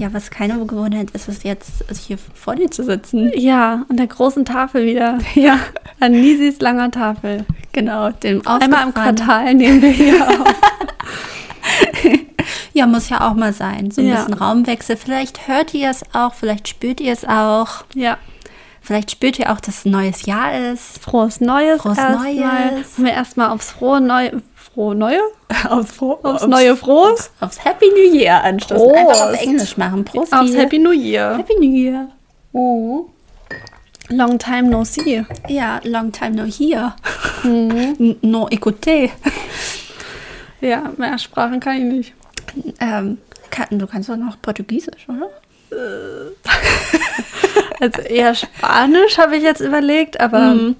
[0.00, 3.30] Ja, was keine Gewohnheit ist, ist jetzt hier vor dir zu sitzen.
[3.36, 5.18] Ja, an der großen Tafel wieder.
[5.34, 5.58] Ja.
[6.00, 7.44] An Nisis langer Tafel.
[7.72, 10.54] Genau, dem Einmal im Quartal nehmen wir hier auf.
[12.72, 13.90] ja, muss ja auch mal sein.
[13.90, 14.16] So ein Ja.
[14.16, 14.96] bisschen Raumwechsel.
[14.96, 17.84] Vielleicht hört ihr es auch, vielleicht spürt ihr es auch.
[17.94, 18.16] Ja.
[18.82, 20.98] Vielleicht spürt ihr auch, dass es ein neues Jahr ist.
[20.98, 21.82] Frohes Neues.
[21.82, 22.34] Frohes erstmal.
[22.34, 22.96] Neues.
[22.96, 24.42] Haben wir erstmal aufs frohe Neue.
[24.80, 25.20] Frohe Neue?
[25.68, 27.30] Aufs, Fro Aufs neue Frohes?
[27.40, 28.88] Aufs Happy New Year anstoßen.
[28.88, 28.96] Prost.
[29.10, 30.04] Einfach auf Englisch machen.
[30.06, 30.32] Prost.
[30.32, 31.36] Aufs Happy New Year.
[31.36, 32.08] Happy New Year.
[32.54, 33.10] Oh.
[34.08, 35.22] Long time no see.
[35.48, 36.94] Ja, long time no here.
[37.42, 38.16] Mhm.
[38.22, 39.10] No écouté.
[40.62, 42.12] Ja, mehr Sprachen kann ich nicht.
[42.80, 43.16] Ähm,
[43.50, 45.30] kann, du kannst doch noch Portugiesisch, oder?
[47.80, 50.76] Also eher Spanisch habe ich jetzt überlegt, aber Mhm.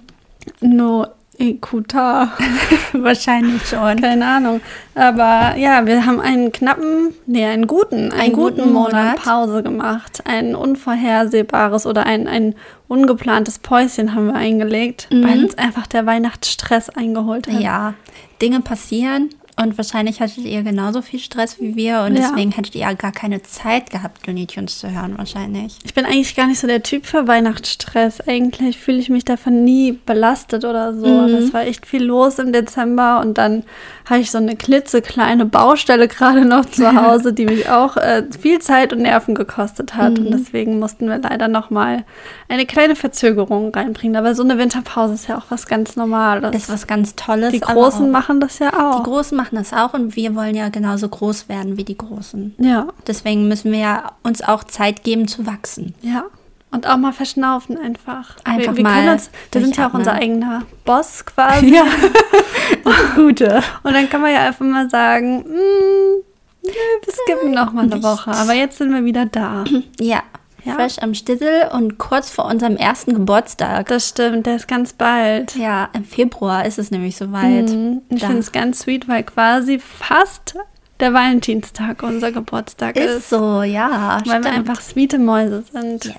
[0.60, 1.06] no
[1.40, 2.32] ecuta.
[2.92, 4.00] Wahrscheinlich schon.
[4.00, 4.60] Keine Ahnung.
[4.94, 9.22] Aber ja, wir haben einen knappen, nee, einen guten, einen, Einen guten, guten Monat, Monat.
[9.22, 10.22] Pause gemacht.
[10.24, 12.54] Ein unvorhersehbares oder ein, ein
[12.88, 17.60] ungeplantes Päuschen haben wir eingelegt, weil uns einfach der Weihnachtsstress eingeholt hat.
[17.60, 17.94] Ja,
[18.42, 19.30] Dinge passieren
[19.62, 22.22] und wahrscheinlich hattet ihr genauso viel Stress wie wir und Ja.
[22.28, 25.76] deswegen hättet ihr gar keine Zeit gehabt, Looney Tunes zu hören wahrscheinlich.
[25.84, 28.20] Ich bin eigentlich gar nicht so der Typ für Weihnachtsstress.
[28.26, 31.06] Eigentlich fühle ich mich davon nie belastet oder so.
[31.06, 31.34] Mhm.
[31.34, 33.64] Es war echt viel los im Dezember und dann
[34.08, 38.58] habe ich so eine klitzekleine Baustelle gerade noch zu Hause, die mich auch äh, viel
[38.60, 40.18] Zeit und Nerven gekostet hat.
[40.18, 40.26] Mhm.
[40.26, 42.04] Und deswegen mussten wir leider noch mal
[42.48, 44.16] eine kleine Verzögerung reinbringen.
[44.16, 46.50] Aber so eine Winterpause ist ja auch was ganz Normales.
[46.52, 47.52] Das ist was ganz Tolles.
[47.52, 48.96] die Großen machen das ja auch.
[49.02, 52.54] Die Großen machen das auch und wir wollen ja genauso groß werden wie die Großen.
[52.58, 55.94] ja, Deswegen müssen wir ja uns auch Zeit geben zu wachsen.
[56.02, 56.24] ja.
[56.72, 58.36] Und auch mal verschnaufen einfach.
[58.44, 61.74] Einfach wir, wir mal uns, wir sind ja auch unser eigener Boss quasi.
[61.74, 61.82] Ja.
[63.16, 63.60] Gute.
[63.82, 66.22] Und dann kann man ja einfach mal sagen, "Mm,
[66.62, 68.00] wir skippen noch mal eine.
[68.04, 68.30] Woche.
[68.30, 69.64] Aber jetzt sind wir wieder da.
[70.00, 70.22] Ja.
[70.64, 70.74] Ja.
[70.74, 73.88] Fresh am Stissel und kurz vor unserem ersten Geburtstag.
[73.88, 75.56] Das stimmt, der ist ganz bald.
[75.56, 77.70] Ja, im Februar ist es nämlich soweit.
[77.70, 78.02] Mhm.
[78.08, 80.56] Ich finde es ganz sweet, weil quasi fast
[81.00, 83.10] der Valentinstag unser Geburtstag ist.
[83.10, 84.20] ist so, ja.
[84.24, 84.58] weil wir stimmt.
[84.58, 86.04] einfach sweete Mäuse sind.
[86.04, 86.14] Yes.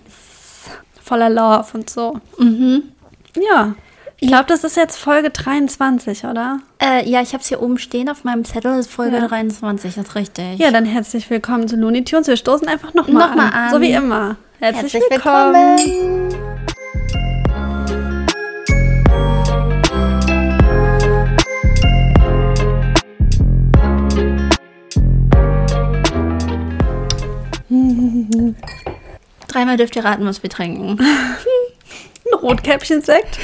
[1.03, 2.19] Voller Love und so.
[2.37, 2.83] Mhm.
[3.35, 3.75] Ja.
[4.23, 6.59] Ich glaube, das ist jetzt Folge 23, oder?
[6.79, 8.77] Äh, ja, ich habe es hier oben stehen auf meinem Zettel.
[8.77, 9.27] Ist Folge Ja.
[9.27, 10.59] 23, das ist richtig.
[10.59, 12.27] Ja, dann herzlich willkommen zu Looney Tunes.
[12.27, 13.53] Wir stoßen einfach nochmal Noch mal an.
[13.53, 13.71] an.
[13.71, 14.35] So wie immer.
[14.59, 15.55] Herzlich, Herzlich willkommen.
[15.79, 16.31] willkommen.
[29.47, 30.97] Dreimal dürft ihr raten, was wir trinken.
[32.41, 33.39] Rotkäppchen-Sekt.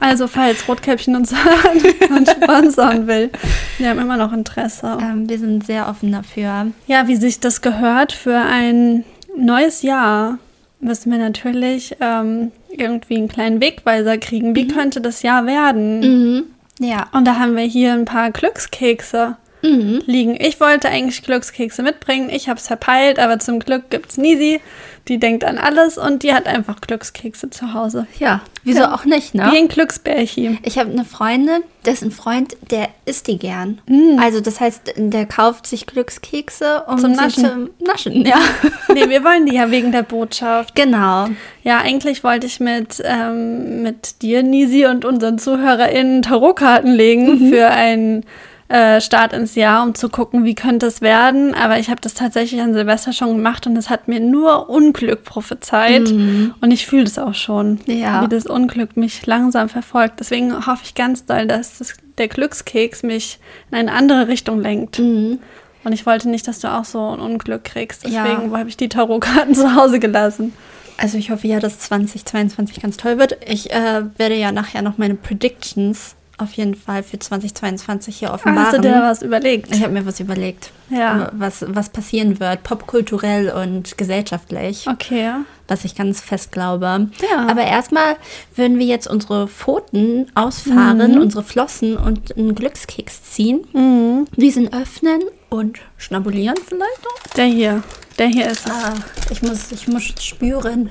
[0.00, 1.34] Also, falls Rotkäppchen uns
[2.30, 3.30] sponsern will,
[3.78, 4.98] wir haben immer noch Interesse.
[5.00, 6.68] Ähm, wir sind sehr offen dafür.
[6.86, 9.04] Ja, wie sich das gehört für ein
[9.36, 10.38] neues Jahr,
[10.80, 14.54] müssen wir natürlich ähm, irgendwie einen kleinen Wegweiser kriegen.
[14.54, 16.00] Wie könnte das Jahr werden?
[16.00, 16.44] Mhm.
[16.80, 17.08] Ja.
[17.12, 20.02] Und da haben wir hier ein paar Glückskekse Mhm.
[20.06, 20.36] liegen.
[20.40, 22.30] Ich wollte eigentlich Glückskekse mitbringen.
[22.30, 24.60] Ich habe es verpeilt, aber zum Glück gibt es Nisi.
[25.08, 28.06] Die denkt an alles und die hat einfach Glückskekse zu Hause.
[28.18, 28.94] Ja, wieso Ja.
[28.94, 29.48] auch nicht, ne?
[29.50, 30.58] Wie ein Glücksbärchen.
[30.64, 33.80] Ich habe eine Freundin, dessen Freund, der isst die gern.
[33.86, 34.18] Mm.
[34.20, 37.44] Also das heißt, der kauft sich Glückskekse um Zum Naschen.
[37.44, 38.36] Zum Naschen, ja.
[38.92, 40.74] Nee, wir wollen die ja wegen der Botschaft.
[40.74, 41.28] genau.
[41.62, 47.68] Ja, eigentlich wollte ich mit, ähm, mit dir, Nisi, und unseren ZuhörerInnen Tarotkarten legen für
[47.70, 48.24] einen
[48.68, 51.54] äh, Start ins Jahr, um zu gucken, wie könnte es werden.
[51.54, 55.24] Aber ich habe das tatsächlich an Silvester schon gemacht und es hat mir nur Unglück
[55.24, 56.08] prophezeit.
[56.10, 58.22] Und ich fühle das auch schon, Ja.
[58.22, 60.20] wie das Unglück mich langsam verfolgt.
[60.20, 63.38] Deswegen hoffe ich ganz doll, dass das, der Glückskeks mich
[63.70, 64.98] in eine andere Richtung lenkt.
[64.98, 65.38] Mhm.
[65.84, 68.06] Und ich wollte nicht, dass du auch so ein Unglück kriegst.
[68.06, 68.24] Ja.
[68.24, 70.52] Deswegen habe ich die Tarotkarten zu Hause gelassen.
[70.98, 73.38] Also ich hoffe ja, dass 2022 ganz toll wird.
[73.48, 78.66] Ich äh, werde ja nachher noch meine Predictions auf jeden Fall für 2022 hier offenbaren.
[78.68, 79.74] Hast du dir was überlegt?
[79.74, 81.30] ich habe mir was überlegt, Ja.
[81.34, 85.32] was, was passieren wird, popkulturell und gesellschaftlich, Okay.
[85.66, 87.08] was ich ganz fest glaube.
[87.20, 87.46] Ja.
[87.48, 88.16] Aber erstmal
[88.56, 91.20] würden wir jetzt unsere Pfoten ausfahren, Mhm.
[91.20, 94.26] unsere Flossen und einen Glückskeks ziehen, Mhm.
[94.36, 95.20] diesen öffnen
[95.50, 97.34] und schnabulieren vielleicht auch.
[97.34, 97.82] Der hier.
[98.18, 98.68] Der hier ist.
[98.68, 98.94] Ah,
[99.30, 100.90] ich muss, ich muss spüren,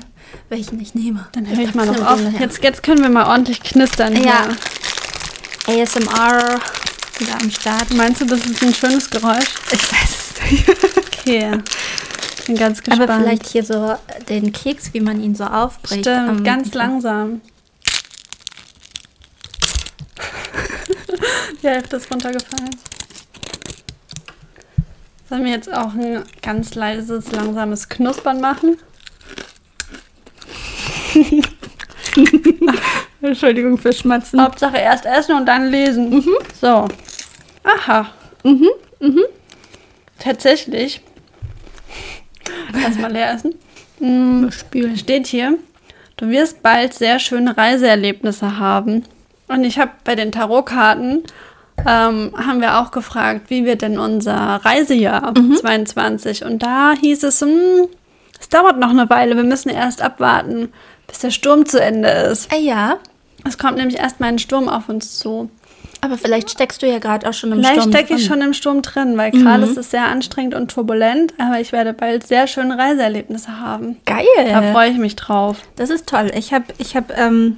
[0.50, 1.28] welchen ich nehme.
[1.34, 2.20] Dann höre ich mal noch auf.
[2.40, 4.14] Jetzt, jetzt können wir mal ordentlich knistern.
[4.14, 4.46] Ja.
[4.46, 4.56] Hier.
[5.68, 6.60] ASMR
[7.20, 7.94] wieder am Start.
[7.94, 9.56] Meinst du, das ist ein schönes Geräusch?
[9.72, 10.70] Ich weiß es nicht.
[10.98, 11.58] Okay.
[12.46, 13.10] Bin ganz gespannt.
[13.10, 13.96] Aber vielleicht hier so
[14.30, 16.06] den Keks, wie man ihn so aufbricht.
[16.06, 17.42] Stimmt, Ähm, ganz langsam.
[21.62, 22.70] Die Hälfte ist runtergefallen.
[25.28, 28.78] Sollen wir jetzt auch ein ganz leises, langsames Knuspern machen?
[33.28, 34.42] Entschuldigung für Schmatzen.
[34.42, 36.24] Hauptsache erst essen und dann lesen.
[36.60, 36.88] So.
[37.64, 38.08] Aha.
[38.44, 38.70] Mhm.
[39.00, 39.24] Mhm.
[40.20, 41.02] Tatsächlich.
[42.82, 43.56] Erstmal leer essen.
[44.00, 44.50] Mm,
[44.96, 45.58] steht hier,
[46.18, 49.04] du wirst bald sehr schöne Reiseerlebnisse haben.
[49.48, 51.24] Und ich habe bei den Tarotkarten
[51.86, 54.34] ähm, haben wir auch gefragt, wie wird denn unser
[54.64, 56.44] Reisejahr 22?
[56.44, 57.88] Und da hieß es, hm,
[58.40, 60.70] es dauert noch eine Weile, wir müssen erst abwarten,
[61.08, 62.52] bis der Sturm zu Ende ist.
[62.52, 62.98] Ah ja,
[63.48, 65.50] Es kommt nämlich erstmal ein Sturm auf uns zu.
[66.02, 68.28] aber vielleicht steckst du ja gerade auch schon im Vielleicht Sturm stecke ich drin.
[68.28, 71.94] schon im Sturm drin, weil gerade ist es sehr anstrengend und turbulent, aber ich werde
[71.94, 73.98] bald sehr schöne Reiseerlebnisse haben.
[74.06, 74.26] Geil.
[74.46, 75.58] Da freue ich mich drauf.
[75.76, 76.32] Das ist toll.
[76.36, 77.58] Ich habe ich hab, ähm,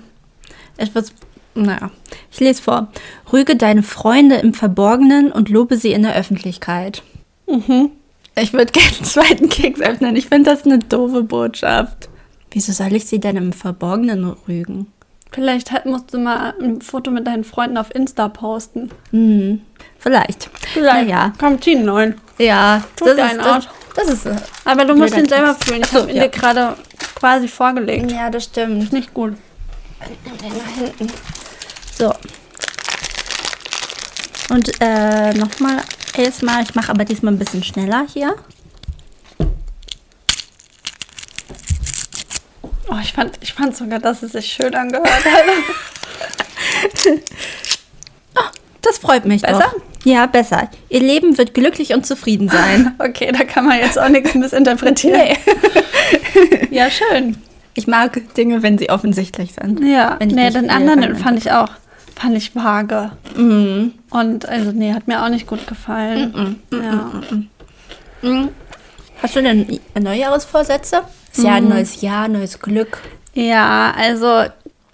[0.78, 1.12] etwas,
[1.56, 1.92] naja,
[2.32, 2.88] ich lese vor.
[3.34, 7.04] Rüge deine Freunde im Verborgenen und lobe sie in der Öffentlichkeit.
[7.48, 7.92] Mhm.
[8.40, 10.16] Ich würde gerne einen zweiten Keks öffnen.
[10.16, 12.08] Ich finde das eine doofe Botschaft.
[12.52, 14.88] Wieso soll ich sie denn im Verborgenen rügen?
[15.31, 18.90] Vielleicht halt musst du mal ein Foto mit deinen Freunden auf Insta posten.
[19.12, 19.62] Hm,
[20.00, 20.50] vielleicht.
[20.76, 22.16] Naja, Komm, zieh einen neuen.
[22.40, 24.36] ja, Tut das ist, das, das ist, äh,
[24.66, 25.81] Aber du musst ihn selber fühlen.
[25.81, 26.24] Ich so, habe ihn ja.
[26.24, 26.76] dir gerade
[27.16, 28.12] quasi vorgelegt.
[28.12, 28.92] ja, das stimmt.
[28.92, 29.36] Nicht gut.
[30.02, 31.08] Den nach hinten.
[31.98, 32.14] So.
[34.50, 35.84] Und äh, nochmal
[36.18, 38.36] erstmal, ich mache aber diesmal ein bisschen schneller hier.
[42.90, 45.46] Oh, ich fand, ich fand sogar, dass es sich schön angehört hat.
[48.82, 49.60] Das freut mich Besser?
[49.60, 49.82] Doch.
[50.06, 50.70] Ja, besser.
[50.88, 52.96] Ihr Leben wird glücklich und zufrieden sein.
[53.00, 55.22] okay, da kann man jetzt auch nichts missinterpretieren.
[56.72, 57.36] Ja, schön.
[57.74, 59.82] Ich mag Dinge, wenn sie offensichtlich sind.
[59.84, 61.70] Ja, nee, den anderen fand ich auch,
[62.16, 63.12] fand ich vage.
[63.36, 63.94] Mhm.
[64.10, 66.60] Und also, nee, hat mir auch nicht gut gefallen.
[66.72, 67.12] Ja.
[68.22, 68.50] Mhm.
[69.22, 71.02] Hast du denn Neujahresvorsätze?
[71.31, 72.98] Ist ja ein neues Jahr, neues Glück.
[73.34, 74.44] ja, also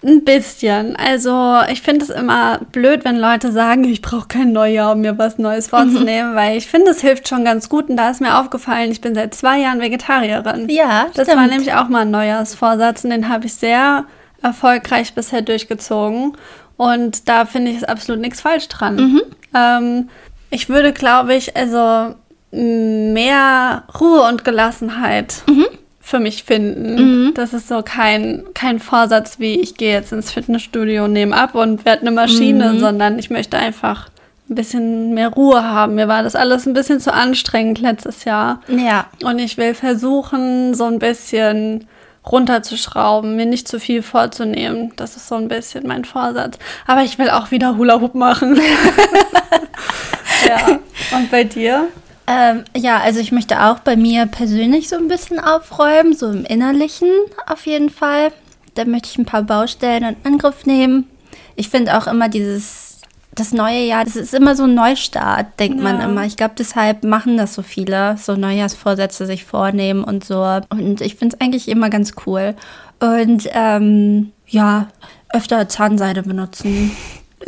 [0.04, 0.94] ein bisschen.
[0.96, 5.18] Also ich finde es immer blöd, wenn Leute sagen, ich brauche kein Neujahr, um mir
[5.18, 7.88] was Neues vorzunehmen, weil ich finde, es hilft schon ganz gut.
[7.88, 10.68] Und da ist mir aufgefallen, ich bin seit zwei Jahren Vegetarierin.
[10.68, 11.40] Ja, Das stimmt.
[11.40, 14.04] war nämlich auch mal ein Neujahrsvorsatz und den habe ich sehr
[14.42, 16.36] erfolgreich bisher durchgezogen.
[16.76, 18.96] Und da finde ich es absolut nichts falsch dran.
[18.96, 19.22] Mhm.
[19.54, 20.08] Ähm,
[20.50, 22.14] ich würde, glaube ich, also
[22.52, 25.66] mehr Ruhe und Gelassenheit Mhm.
[26.06, 27.34] Für mich finden.
[27.34, 31.84] Das ist so kein, kein Vorsatz wie ich gehe jetzt ins Fitnessstudio, nehme ab und
[31.84, 32.78] werde eine Maschine, Mhm.
[32.78, 34.08] sondern ich möchte einfach
[34.48, 35.96] ein bisschen mehr Ruhe haben.
[35.96, 38.60] Mir war das alles ein bisschen zu anstrengend letztes Jahr.
[38.68, 39.06] Ja.
[39.24, 41.88] Und ich will versuchen, so ein bisschen
[42.30, 44.92] runterzuschrauben, mir nicht zu viel vorzunehmen.
[44.94, 46.56] Das ist so ein bisschen mein Vorsatz.
[46.86, 48.56] Aber ich will auch wieder Hula Hoop machen.
[50.48, 50.78] ja.
[51.16, 51.88] Und bei dir?
[52.26, 56.44] Ähm, ja, also ich möchte auch bei mir persönlich so ein bisschen aufräumen, so im
[56.44, 57.08] Innerlichen
[57.46, 58.32] auf jeden Fall.
[58.74, 61.08] Da möchte ich ein paar Baustellen in Angriff nehmen.
[61.54, 63.00] Ich finde auch immer dieses,
[63.34, 66.04] das neue Jahr, das ist immer so ein Neustart, denkt man Ja.
[66.06, 66.24] immer.
[66.24, 70.42] Ich glaube, deshalb machen das so viele, so Neujahrsvorsätze sich vornehmen und so.
[70.70, 72.54] Und ich finde es eigentlich immer ganz cool.
[72.98, 74.88] Und ähm, ja,
[75.32, 76.90] öfter Zahnseide benutzen.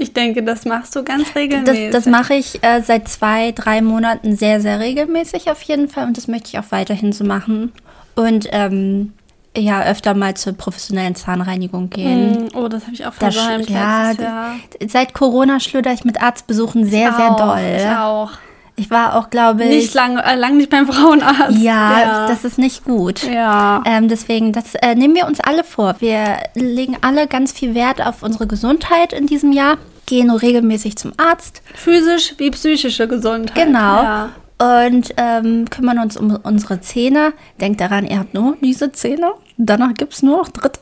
[0.00, 1.90] Ich denke, das machst du ganz Das, regelmäßig.
[1.90, 6.16] das mache ich äh, seit zwei, drei Monaten sehr, sehr regelmäßig auf jeden Fall und
[6.16, 7.72] das möchte ich auch weiterhin so machen.
[8.14, 9.12] Und ähm,
[9.56, 12.36] ja, öfter mal zur professionellen Zahnreinigung gehen.
[12.36, 14.54] Hm, Oh, das habe ich auch Das versäumt ja, Jahr.
[14.86, 17.76] Seit Corona schludere ich mit Arztbesuchen sehr, sehr Auch, doll.
[17.76, 18.30] Ich auch.
[18.78, 19.70] Ich war auch, glaube ich.
[19.70, 21.58] Nicht lang, äh, lang nicht beim Frauenarzt.
[21.58, 23.22] ja, das ist nicht gut.
[23.24, 23.82] Ja.
[23.84, 25.96] Ähm, deswegen, das äh, nehmen wir uns alle vor.
[25.98, 31.12] Wir legen alle ganz viel Wert auf unsere Gesundheit in diesem Jahr, gehen regelmäßig zum
[31.16, 31.62] Arzt.
[31.74, 33.66] Physisch wie psychische Gesundheit.
[33.66, 34.02] Genau.
[34.02, 34.28] Ja.
[34.60, 37.32] Und ähm, kümmern uns um unsere Zähne.
[37.60, 39.32] Denkt daran, ihr habt nur diese Zähne.
[39.56, 40.80] Danach gibt es nur noch dritte.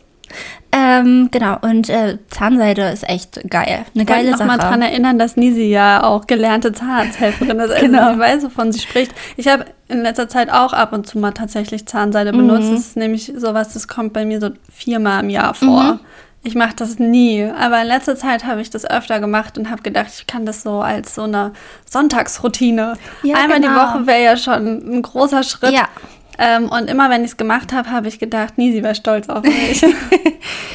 [0.73, 3.87] Ähm, genau, und äh, Zahnseide ist echt geil.
[3.95, 4.49] Eine Ich geile noch Sache.
[4.49, 7.71] mal daran erinnern, dass Nisi ja auch gelernte Zahnarzthelferin ist.
[7.71, 8.13] Also Genau.
[8.13, 9.13] sie weiß, wovon sie spricht.
[9.37, 12.37] Ich habe in letzter Zeit auch ab und zu mal tatsächlich Zahnseide Mhm.
[12.39, 12.73] benutzt.
[12.73, 15.83] Das ist nämlich sowas, das kommt bei mir so viermal im Jahr vor.
[15.95, 16.01] Mhm.
[16.43, 19.83] Ich mache das nie, aber in letzter Zeit habe ich das öfter gemacht und habe
[19.83, 21.53] gedacht, ich kann das so als so eine
[21.91, 22.95] Sonntagsroutine.
[23.25, 23.81] Ja, Einmal die genau.
[23.81, 25.73] Woche wäre ja schon ein großer Schritt.
[25.73, 25.89] Ja.
[26.39, 29.43] Ähm, und immer wenn ich es gemacht habe, habe ich gedacht, Nisi wäre stolz auf
[29.43, 29.85] mich.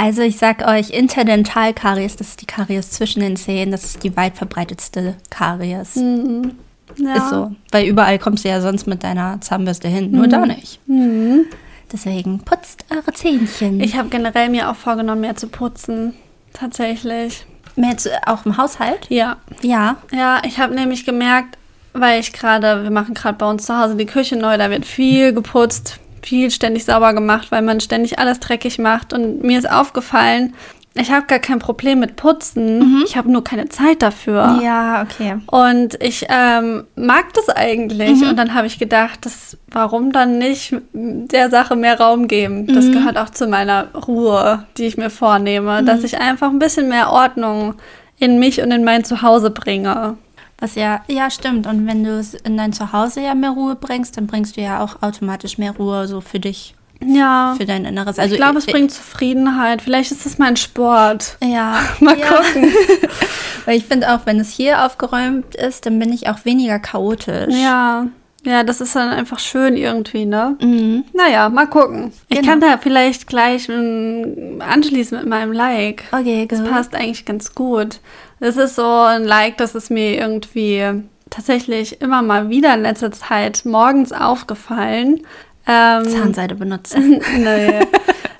[0.00, 4.16] Also ich sag euch, Interdentalkaries, das ist die Karies zwischen den Zähnen, das ist die
[4.16, 5.96] weit verbreitetste Karies.
[5.96, 6.52] Mhm.
[6.96, 7.16] ja.
[7.16, 7.52] Ist so.
[7.70, 10.80] Weil überall kommst du ja sonst mit deiner Zahnbürste hin, nur da nicht.
[10.88, 11.44] Mhm.
[11.92, 13.78] Deswegen putzt eure Zähnchen.
[13.80, 16.14] Ich habe generell mir auch vorgenommen, mehr zu putzen.
[16.54, 17.44] Tatsächlich.
[17.76, 19.06] Mit auch im Haushalt?
[19.10, 19.36] Ja.
[19.60, 19.96] Ja.
[20.12, 21.58] Ja, ich habe nämlich gemerkt,
[21.92, 24.84] weil ich gerade, wir machen gerade bei uns zu Hause die Küche neu, da wird
[24.84, 29.12] viel geputzt, viel ständig sauber gemacht, weil man ständig alles dreckig macht.
[29.12, 30.54] Und mir ist aufgefallen,
[30.94, 32.78] ich habe gar kein Problem mit Putzen.
[32.78, 33.04] Mhm.
[33.06, 34.58] Ich habe nur keine Zeit dafür.
[34.62, 35.36] Ja, okay.
[35.46, 38.20] Und ich ähm, mag das eigentlich.
[38.20, 38.30] Mhm.
[38.30, 42.66] Und dann habe ich gedacht, das, warum dann nicht der Sache mehr Raum geben?
[42.66, 42.92] Das mhm.
[42.92, 46.06] gehört auch zu meiner Ruhe, die ich mir vornehme, dass mhm.
[46.06, 47.74] ich einfach ein bisschen mehr Ordnung
[48.18, 50.16] in mich und in mein Zuhause bringe.
[50.60, 51.66] Was ja, ja, stimmt.
[51.66, 54.84] Und wenn du es in dein Zuhause ja mehr Ruhe bringst, dann bringst du ja
[54.84, 56.74] auch automatisch mehr Ruhe so für dich.
[57.02, 57.54] Ja.
[57.56, 58.18] Für dein Inneres.
[58.18, 59.82] Also ich glaube, es bringt Zufriedenheit.
[59.82, 61.38] Vielleicht ist es mein Sport.
[61.42, 61.80] Ja.
[62.00, 62.26] Mal ja.
[62.26, 62.72] gucken.
[63.64, 67.54] Weil ich finde auch, wenn es hier aufgeräumt ist, dann bin ich auch weniger chaotisch.
[67.54, 68.06] Ja.
[68.44, 70.56] Ja, das ist dann einfach schön irgendwie, ne?
[70.62, 71.04] Mhm.
[71.12, 72.12] Naja, mal gucken.
[72.28, 72.40] Genau.
[72.40, 76.04] Ich kann da vielleicht gleich anschließen mit meinem Like.
[76.10, 76.52] Okay, gut.
[76.52, 78.00] Das passt eigentlich ganz gut.
[78.40, 80.82] Das ist so ein Like, das ist mir irgendwie
[81.28, 85.20] tatsächlich immer mal wieder in letzter Zeit morgens aufgefallen.
[85.66, 87.20] Ähm, Zahnseide benutzen.
[87.36, 87.80] nee.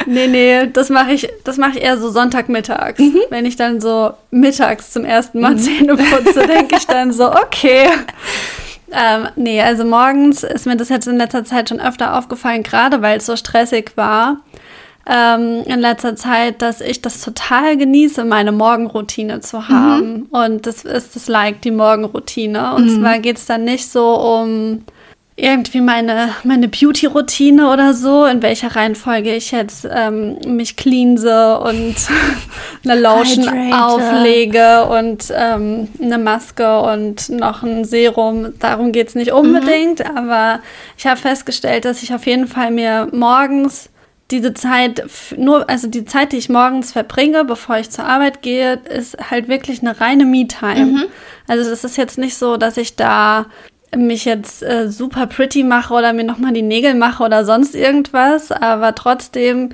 [0.07, 2.99] nee, nee, das mache ich, das mache ich eher so Sonntagmittags.
[2.99, 3.21] Mhm.
[3.28, 5.59] Wenn ich dann so mittags zum ersten Mal mhm.
[5.59, 7.88] Zähne putze, denke ich dann so, okay.
[8.92, 13.02] Ähm, nee, also morgens ist mir das jetzt in letzter Zeit schon öfter aufgefallen, gerade
[13.02, 14.38] weil es so stressig war
[15.07, 20.12] ähm, in letzter Zeit, dass ich das total genieße, meine Morgenroutine zu haben.
[20.12, 20.26] Mhm.
[20.30, 22.75] Und das ist das Like, die Morgenroutine.
[22.75, 23.00] Und mhm.
[23.00, 24.85] zwar geht es dann nicht so um
[25.40, 31.97] irgendwie meine, meine Beauty-Routine oder so, in welcher Reihenfolge ich jetzt ähm, mich cleanse und
[32.85, 33.85] eine Lotion Hydrate.
[33.85, 38.52] auflege und ähm, eine Maske und noch ein Serum.
[38.59, 40.16] Darum geht es nicht unbedingt, mhm.
[40.16, 40.61] aber
[40.97, 43.88] ich habe festgestellt, dass ich auf jeden Fall mir morgens
[44.30, 45.04] diese Zeit,
[45.37, 49.49] nur, also die Zeit, die ich morgens verbringe, bevor ich zur Arbeit gehe, ist halt
[49.49, 50.87] wirklich eine reine Me-Time.
[50.87, 51.04] Mhm.
[51.49, 53.46] Also das ist jetzt nicht so, dass ich da
[53.96, 58.52] mich jetzt äh, super pretty mache oder mir nochmal die Nägel mache oder sonst irgendwas,
[58.52, 59.70] aber trotzdem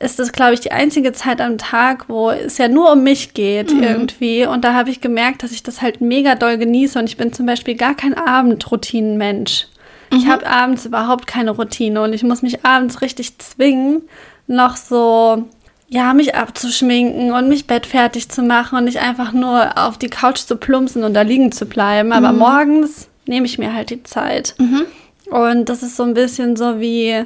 [0.00, 3.34] ist das, glaube ich, die einzige Zeit am Tag, wo es ja nur um mich
[3.34, 3.82] geht mhm.
[3.82, 4.46] irgendwie.
[4.46, 7.34] Und da habe ich gemerkt, dass ich das halt mega doll genieße und ich bin
[7.34, 9.66] zum Beispiel gar kein Abendroutinenmensch.
[10.10, 10.18] Mhm.
[10.18, 14.02] Ich habe abends überhaupt keine Routine und ich muss mich abends richtig zwingen,
[14.46, 15.44] noch so
[15.92, 20.38] ja, mich abzuschminken und mich bettfertig zu machen und nicht einfach nur auf die Couch
[20.38, 22.12] zu plumpsen und da liegen zu bleiben.
[22.12, 22.38] Aber mhm.
[22.38, 24.54] morgens nehme ich mir halt die Zeit.
[24.58, 24.86] Mhm.
[25.30, 27.24] Und das ist so ein bisschen so wie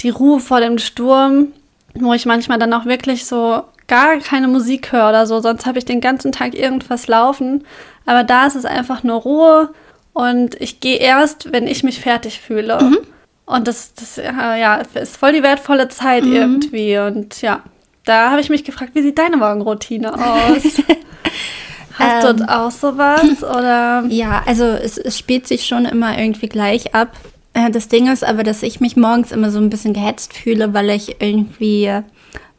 [0.00, 1.48] die Ruhe vor dem Sturm,
[1.94, 5.78] wo ich manchmal dann auch wirklich so gar keine Musik höre oder so, sonst habe
[5.78, 7.64] ich den ganzen Tag irgendwas laufen.
[8.06, 9.70] Aber da ist es einfach nur Ruhe
[10.16, 12.82] und ich gehe erst, wenn ich mich fertig fühle.
[12.82, 12.98] Mhm.
[13.44, 16.32] Und das, das ja, ist voll die wertvolle Zeit mhm.
[16.32, 16.96] irgendwie.
[16.96, 17.62] Und ja,
[18.06, 20.80] da habe ich mich gefragt, wie sieht deine Morgenroutine aus?
[21.98, 23.42] Hast ähm, du auch sowas?
[23.42, 24.04] Oder?
[24.08, 27.14] Ja, also es, es spielt sich schon immer irgendwie gleich ab.
[27.52, 30.72] Äh, das Ding ist aber, dass ich mich morgens immer so ein bisschen gehetzt fühle,
[30.72, 31.92] weil ich irgendwie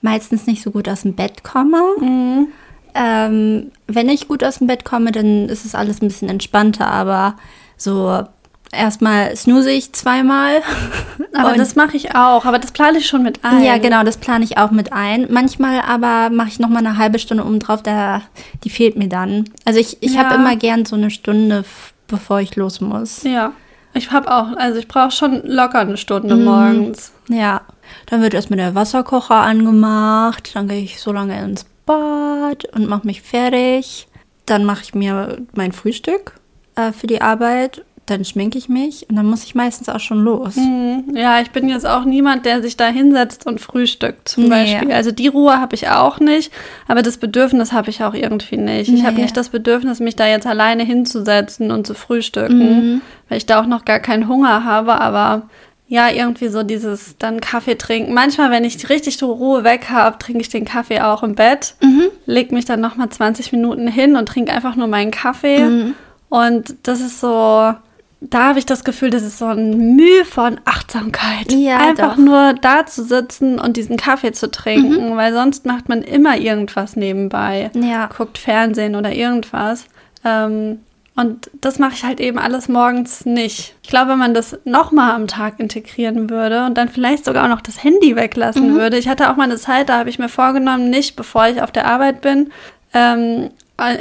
[0.02, 1.82] meistens nicht so gut aus dem Bett komme.
[2.00, 2.50] Mhm.
[2.98, 6.88] Ähm, wenn ich gut aus dem Bett komme, dann ist es alles ein bisschen entspannter,
[6.88, 7.36] aber
[7.78, 8.24] so
[8.72, 10.62] erstmal snooze ich zweimal.
[11.34, 13.64] Aber und das mache ich auch, aber das plane ich schon mit ein.
[13.64, 15.28] Ja, genau, das plane ich auch mit ein.
[15.30, 18.24] Manchmal aber mache ich noch mal eine halbe Stunde oben drauf, da,
[18.64, 19.46] die fehlt mir dann.
[19.66, 20.24] Also ich, ich ja.
[20.24, 21.64] habe immer gern so eine Stunde,
[22.08, 23.22] bevor ich los muss.
[23.24, 23.52] Ja,
[23.94, 27.12] ich habe auch, also ich brauche schon locker eine Stunde mm, morgens.
[27.30, 27.62] Ja,
[28.08, 33.08] dann wird erstmal der Wasserkocher angemacht, dann gehe ich so lange ins Bad und mache
[33.08, 34.08] mich fertig.
[34.46, 36.34] Dann mache ich mir mein Frühstück
[36.76, 40.20] äh, für die Arbeit dann schminke ich mich und dann muss ich meistens auch schon
[40.20, 40.56] los.
[40.56, 41.14] Mhm.
[41.14, 44.50] Ja, ich bin jetzt auch niemand, der sich da hinsetzt und frühstückt zum nee.
[44.50, 44.92] Beispiel.
[44.94, 46.52] Also die Ruhe habe ich auch nicht,
[46.88, 48.90] aber das Bedürfnis habe ich auch irgendwie nicht.
[48.90, 48.98] Nee.
[48.98, 53.02] Ich habe nicht das Bedürfnis, mich da jetzt alleine hinzusetzen und zu frühstücken, mhm.
[53.28, 55.50] weil ich da auch noch gar keinen Hunger habe, aber
[55.88, 58.14] ja, irgendwie so dieses dann Kaffee trinken.
[58.14, 61.76] Manchmal, wenn ich richtig die Ruhe weg habe, trinke ich den Kaffee auch im Bett,
[61.82, 62.08] mhm.
[62.26, 65.64] leg mich dann nochmal 20 Minuten hin und trinke einfach nur meinen Kaffee.
[65.64, 65.96] Mhm.
[66.30, 67.74] Und das ist so,
[68.20, 71.54] da habe ich das Gefühl, das ist so ein Mühe von Achtsamkeit.
[71.54, 72.24] Ja, Einfach doch.
[72.24, 75.16] nur da zu sitzen und diesen Kaffee zu trinken, mhm.
[75.16, 77.72] weil sonst macht man immer irgendwas nebenbei.
[77.76, 78.08] Ja.
[78.08, 79.86] Guckt Fernsehen oder irgendwas.
[80.26, 80.80] Ähm,
[81.18, 83.74] und das mache ich halt eben alles morgens nicht.
[83.82, 87.50] Ich glaube, wenn man das nochmal am Tag integrieren würde und dann vielleicht sogar auch
[87.50, 88.78] noch das Handy weglassen mhm.
[88.78, 89.00] würde.
[89.00, 91.72] Ich hatte auch mal eine Zeit, da habe ich mir vorgenommen, nicht bevor ich auf
[91.72, 92.52] der Arbeit bin,
[92.94, 93.50] ähm,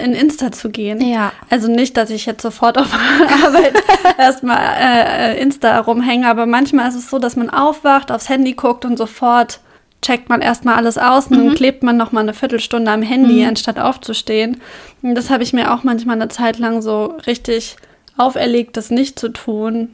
[0.02, 1.00] in Insta zu gehen.
[1.00, 1.32] Ja.
[1.48, 2.92] Also nicht, dass ich jetzt sofort auf
[3.44, 3.82] Arbeit
[4.18, 8.84] erstmal äh, Insta rumhänge, aber manchmal ist es so, dass man aufwacht, aufs Handy guckt
[8.84, 9.60] und sofort
[10.02, 11.46] checkt man erstmal alles aus und mhm.
[11.46, 13.48] dann klebt man noch mal eine Viertelstunde am Handy, mhm.
[13.48, 14.60] anstatt aufzustehen.
[15.02, 17.76] Und das habe ich mir auch manchmal eine Zeit lang so richtig
[18.16, 19.90] auferlegt, das nicht zu tun,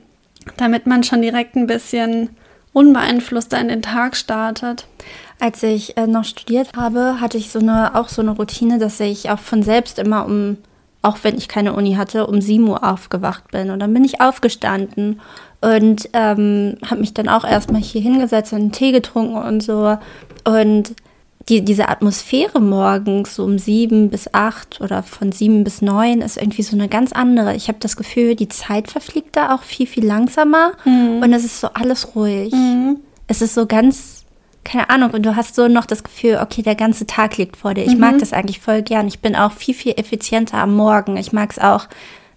[0.56, 2.30] damit man schon direkt ein bisschen
[2.72, 4.86] unbeeinflusster in den Tag startet.
[5.38, 9.00] Als ich äh, noch studiert habe, hatte ich so eine, auch so eine Routine, dass
[9.00, 10.58] ich auch von selbst immer um,
[11.02, 13.70] auch wenn ich keine Uni hatte, um 7 Uhr aufgewacht bin.
[13.70, 15.20] Und dann bin ich aufgestanden
[15.62, 19.96] und ähm, habe mich dann auch erstmal hier hingesetzt und einen Tee getrunken und so.
[20.44, 20.94] Und
[21.48, 26.36] die, diese Atmosphäre morgens so um sieben bis acht oder von sieben bis neun ist
[26.36, 27.54] irgendwie so eine ganz andere.
[27.54, 31.20] Ich habe das Gefühl, die Zeit verfliegt da auch viel, viel langsamer mhm.
[31.22, 32.52] und es ist so alles ruhig.
[32.52, 32.98] Mhm.
[33.28, 34.24] Es ist so ganz,
[34.64, 37.74] keine Ahnung, und du hast so noch das Gefühl, okay, der ganze Tag liegt vor
[37.74, 37.84] dir.
[37.84, 38.00] Ich mhm.
[38.00, 39.08] mag das eigentlich voll gern.
[39.08, 41.16] Ich bin auch viel, viel effizienter am Morgen.
[41.16, 41.86] Ich mag es auch,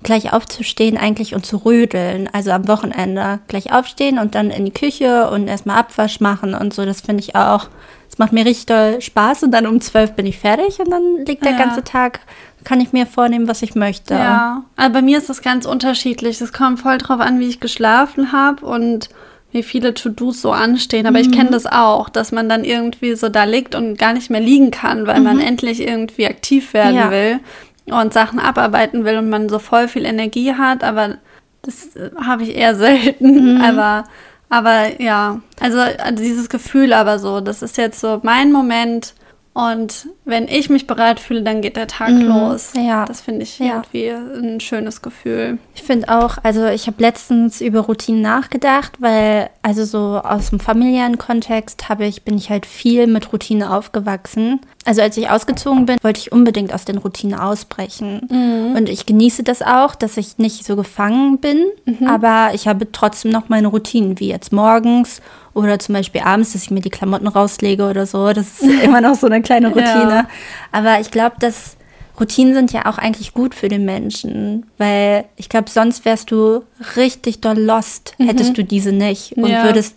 [0.05, 2.29] gleich aufzustehen eigentlich und zu rödeln.
[2.31, 6.73] Also am Wochenende gleich aufstehen und dann in die Küche und erstmal Abwasch machen und
[6.73, 6.85] so.
[6.85, 7.67] Das finde ich auch
[8.15, 11.25] es macht mir richtig doll Spaß und dann um zwölf bin ich fertig und dann
[11.25, 11.57] liegt der ja.
[11.57, 12.21] ganze Tag,
[12.63, 14.13] kann ich mir vornehmen, was ich möchte.
[14.13, 16.39] Ja, aber bei mir ist das ganz unterschiedlich.
[16.39, 19.09] Es kommt voll drauf an, wie ich geschlafen habe und
[19.51, 21.07] wie viele To-Dos so anstehen.
[21.07, 21.25] Aber mhm.
[21.25, 24.41] ich kenne das auch, dass man dann irgendwie so da liegt und gar nicht mehr
[24.41, 25.25] liegen kann, weil mhm.
[25.25, 27.11] man endlich irgendwie aktiv werden ja.
[27.11, 27.39] will
[27.85, 30.83] und Sachen abarbeiten will und man so voll viel Energie hat.
[30.83, 31.17] Aber
[31.61, 33.55] das äh, habe ich eher selten.
[33.55, 33.61] Mhm.
[33.61, 34.05] Aber
[34.49, 39.15] aber ja, also, also dieses Gefühl aber so, das ist jetzt so mein Moment,
[39.55, 42.27] und wenn ich mich bereit fühle, dann geht der Tag mhm.
[42.27, 42.73] los.
[42.75, 43.05] Ja.
[43.05, 43.67] Das finde ich ja.
[43.77, 45.59] irgendwie ein schönes Gefühl.
[45.73, 50.59] Ich finde auch, also ich habe letztens über Routinen nachgedacht, weil also so aus dem
[50.59, 54.59] familiären Kontext habe ich, bin ich halt viel mit Routine aufgewachsen.
[54.83, 58.27] Also als ich ausgezogen bin, wollte ich unbedingt aus den Routinen ausbrechen.
[58.29, 58.75] Mhm.
[58.75, 62.07] Und ich genieße das auch, dass ich nicht so gefangen bin, mhm.
[62.07, 65.21] aber ich habe trotzdem noch meine Routinen, wie jetzt morgens
[65.55, 68.31] oder zum Beispiel abends, dass ich mir die Klamotten rauslege oder so.
[68.33, 69.83] Das ist immer noch so eine kleine Routine.
[69.85, 70.27] Ja.
[70.71, 71.77] Aber ich glaube, dass
[72.19, 76.63] Routinen sind ja auch eigentlich gut für den Menschen, weil ich glaube, sonst wärst du
[76.95, 78.27] richtig doll lost, mhm.
[78.27, 79.63] hättest du diese nicht und ja.
[79.63, 79.95] würdest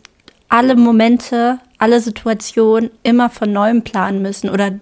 [0.48, 4.72] alle Momente, alle Situationen immer von neuem planen müssen oder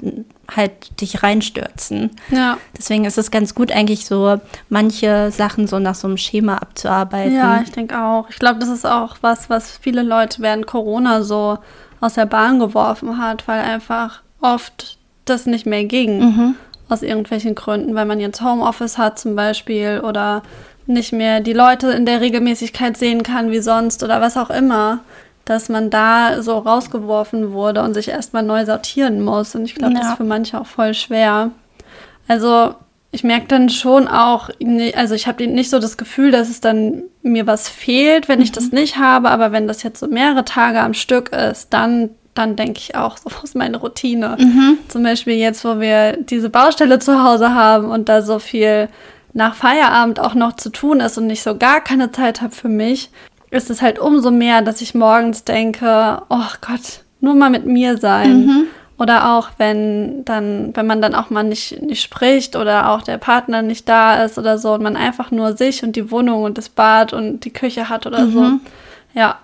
[0.55, 2.11] halt dich reinstürzen.
[2.31, 2.57] Ja.
[2.77, 7.37] Deswegen ist es ganz gut, eigentlich so manche Sachen so nach so einem Schema abzuarbeiten.
[7.37, 8.31] Ja, ich denke auch.
[8.31, 11.59] Ich glaube, das ist auch was, was viele Leute während Corona so
[12.01, 16.21] aus der Bahn geworfen hat, weil einfach oft das nicht mehr ging.
[16.21, 16.55] Mhm.
[16.89, 20.43] Aus irgendwelchen Gründen, weil man jetzt Homeoffice hat zum Beispiel oder
[20.87, 25.01] nicht mehr die Leute in der Regelmäßigkeit sehen kann wie sonst oder was auch immer
[25.47, 29.55] dass man da so rausgeworfen wurde und sich erstmal neu sortieren muss.
[29.55, 30.01] Und ich glaube, ja.
[30.01, 31.53] das ist für manche auch voll schwer.
[32.29, 32.75] Also
[33.13, 34.51] ich merke dann schon auch,
[34.95, 38.45] also ich habe nicht so das Gefühl, dass es dann mir was fehlt, wenn mhm.
[38.45, 38.79] ich das mhm.
[38.79, 42.81] nicht habe, aber wenn das jetzt so mehrere Tage am Stück ist, dann, dann denke
[42.81, 44.37] ich auch, so was meine Routine.
[44.39, 44.79] Mhm.
[44.89, 48.89] Zum Beispiel jetzt, wo wir diese Baustelle zu Hause haben und da so viel
[49.33, 52.69] nach Feierabend auch noch zu tun ist und ich so gar keine Zeit habe für
[52.69, 53.11] mich,
[53.51, 57.99] ist es halt umso mehr, dass ich morgens denke, oh Gott, nur mal mit mir
[57.99, 58.47] sein.
[58.47, 58.65] Mhm.
[58.99, 63.19] Oder auch wenn dann, wenn man dann auch mal nicht, nicht spricht oder auch der
[63.19, 66.57] Partner nicht da ist oder so und man einfach nur sich und die Wohnung und
[66.57, 68.33] das Bad und die Küche hat oder mhm.
[68.33, 68.51] so.
[69.13, 69.39] Ja,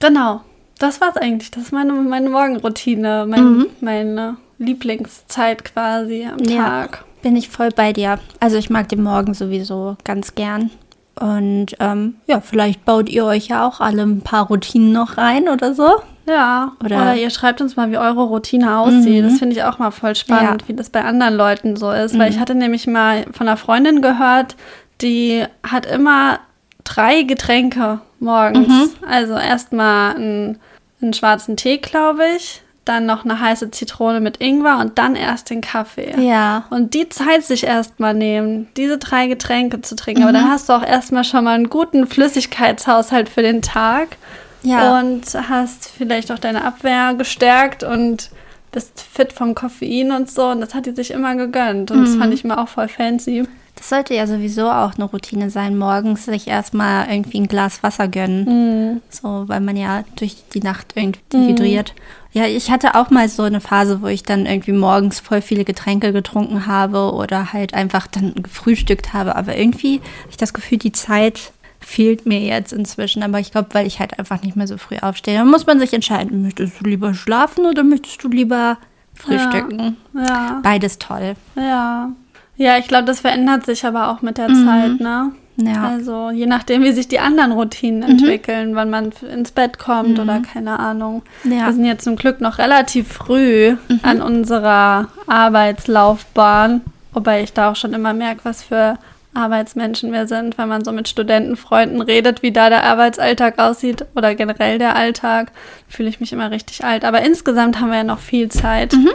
[0.00, 0.40] genau.
[0.78, 1.50] Das war's eigentlich.
[1.50, 3.66] Das ist meine, meine Morgenroutine, mein, mhm.
[3.82, 7.04] meine Lieblingszeit quasi am ja, Tag.
[7.20, 8.18] Bin ich voll bei dir.
[8.40, 10.70] Also ich mag den Morgen sowieso ganz gern.
[11.18, 15.48] Und ähm, ja, vielleicht baut ihr euch ja auch alle ein paar Routinen noch rein
[15.48, 15.88] oder so.
[16.26, 19.24] Ja, oder, oder ihr schreibt uns mal, wie eure Routine aussieht.
[19.24, 19.28] Mhm.
[19.28, 20.68] Das finde ich auch mal voll spannend, ja.
[20.68, 22.14] wie das bei anderen Leuten so ist.
[22.14, 22.18] Mhm.
[22.20, 24.56] Weil ich hatte nämlich mal von einer Freundin gehört,
[25.00, 26.38] die hat immer
[26.84, 28.68] drei Getränke morgens.
[28.68, 28.90] Mhm.
[29.06, 30.58] Also erstmal einen,
[31.02, 35.50] einen schwarzen Tee, glaube ich dann noch eine heiße Zitrone mit Ingwer und dann erst
[35.50, 36.14] den Kaffee.
[36.18, 36.64] Ja.
[36.70, 40.22] Und die Zeit sich erstmal nehmen, diese drei Getränke zu trinken.
[40.22, 40.28] Mhm.
[40.28, 44.16] Aber dann hast du auch erstmal schon mal einen guten Flüssigkeitshaushalt für den Tag.
[44.62, 44.98] Ja.
[44.98, 48.30] Und hast vielleicht auch deine Abwehr gestärkt und
[48.72, 50.48] bist fit vom Koffein und so.
[50.48, 51.90] Und das hat die sich immer gegönnt.
[51.90, 52.04] Und mhm.
[52.04, 53.46] das fand ich immer auch voll fancy.
[53.76, 58.08] Das sollte ja sowieso auch eine Routine sein, morgens sich erstmal irgendwie ein Glas Wasser
[58.08, 58.96] gönnen.
[58.96, 59.02] Mm.
[59.08, 61.94] So, weil man ja durch die Nacht irgendwie dehydriert.
[61.94, 62.00] Mm.
[62.32, 65.64] Ja, ich hatte auch mal so eine Phase, wo ich dann irgendwie morgens voll viele
[65.64, 69.34] Getränke getrunken habe oder halt einfach dann gefrühstückt habe.
[69.34, 73.22] Aber irgendwie habe ich das Gefühl, die Zeit fehlt mir jetzt inzwischen.
[73.24, 75.38] Aber ich glaube, weil ich halt einfach nicht mehr so früh aufstehe.
[75.38, 78.78] Dann muss man sich entscheiden, möchtest du lieber schlafen oder möchtest du lieber
[79.14, 79.96] frühstücken?
[80.14, 80.22] Ja.
[80.22, 80.60] ja.
[80.62, 81.34] Beides toll.
[81.56, 82.10] Ja.
[82.56, 84.66] Ja, ich glaube, das verändert sich aber auch mit der mhm.
[84.66, 85.32] Zeit, ne?
[85.66, 85.88] Ja.
[85.88, 88.10] Also je nachdem, wie sich die anderen Routinen mhm.
[88.10, 90.20] entwickeln, wann man ins Bett kommt mhm.
[90.20, 91.22] oder keine Ahnung.
[91.44, 91.66] Ja.
[91.66, 94.00] Wir sind jetzt zum Glück noch relativ früh mhm.
[94.02, 98.98] an unserer Arbeitslaufbahn, wobei ich da auch schon immer merke, was für
[99.32, 104.34] Arbeitsmenschen wir sind, wenn man so mit Studentenfreunden redet, wie da der Arbeitsalltag aussieht oder
[104.34, 105.52] generell der Alltag,
[105.88, 107.04] fühle ich mich immer richtig alt.
[107.04, 109.10] Aber insgesamt haben wir ja noch viel Zeit Mhm.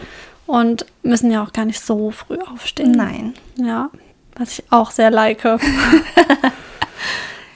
[0.46, 2.92] und müssen ja auch gar nicht so früh aufstehen.
[2.92, 3.34] Nein.
[3.58, 3.90] Ja,
[4.38, 5.44] was ich auch sehr like.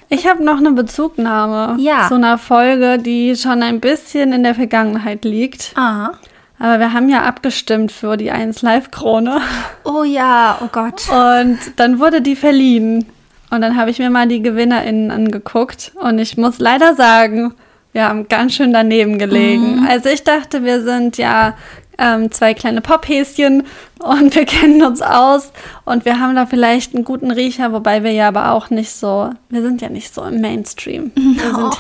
[0.09, 2.07] ich habe noch eine Bezugnahme Ja.
[2.07, 5.73] zu einer Folge, die schon ein bisschen in der Vergangenheit liegt.
[5.75, 6.11] Ah.
[6.57, 9.39] Aber wir haben ja abgestimmt für die 1 Live-Krone.
[9.85, 11.09] Oh ja, oh Gott.
[11.09, 13.05] Und dann wurde die verliehen.
[13.49, 15.93] Und dann habe ich mir mal die GewinnerInnen angeguckt.
[15.95, 17.53] Und ich muss leider sagen,
[17.93, 19.87] wir haben ganz schön daneben gelegen.
[19.89, 21.55] Also ich dachte, wir sind ja
[21.99, 23.63] ähm, zwei kleine Pophäschen
[23.99, 25.51] und wir kennen uns aus
[25.85, 29.29] und wir haben da vielleicht einen guten Riecher, wobei wir ja aber auch nicht so,
[29.49, 31.11] wir sind ja nicht so im Mainstream.
[31.15, 31.77] Wir, sind,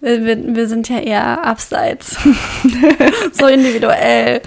[0.00, 2.16] wir, wir, wir sind ja eher abseits,
[3.32, 4.42] so individuell.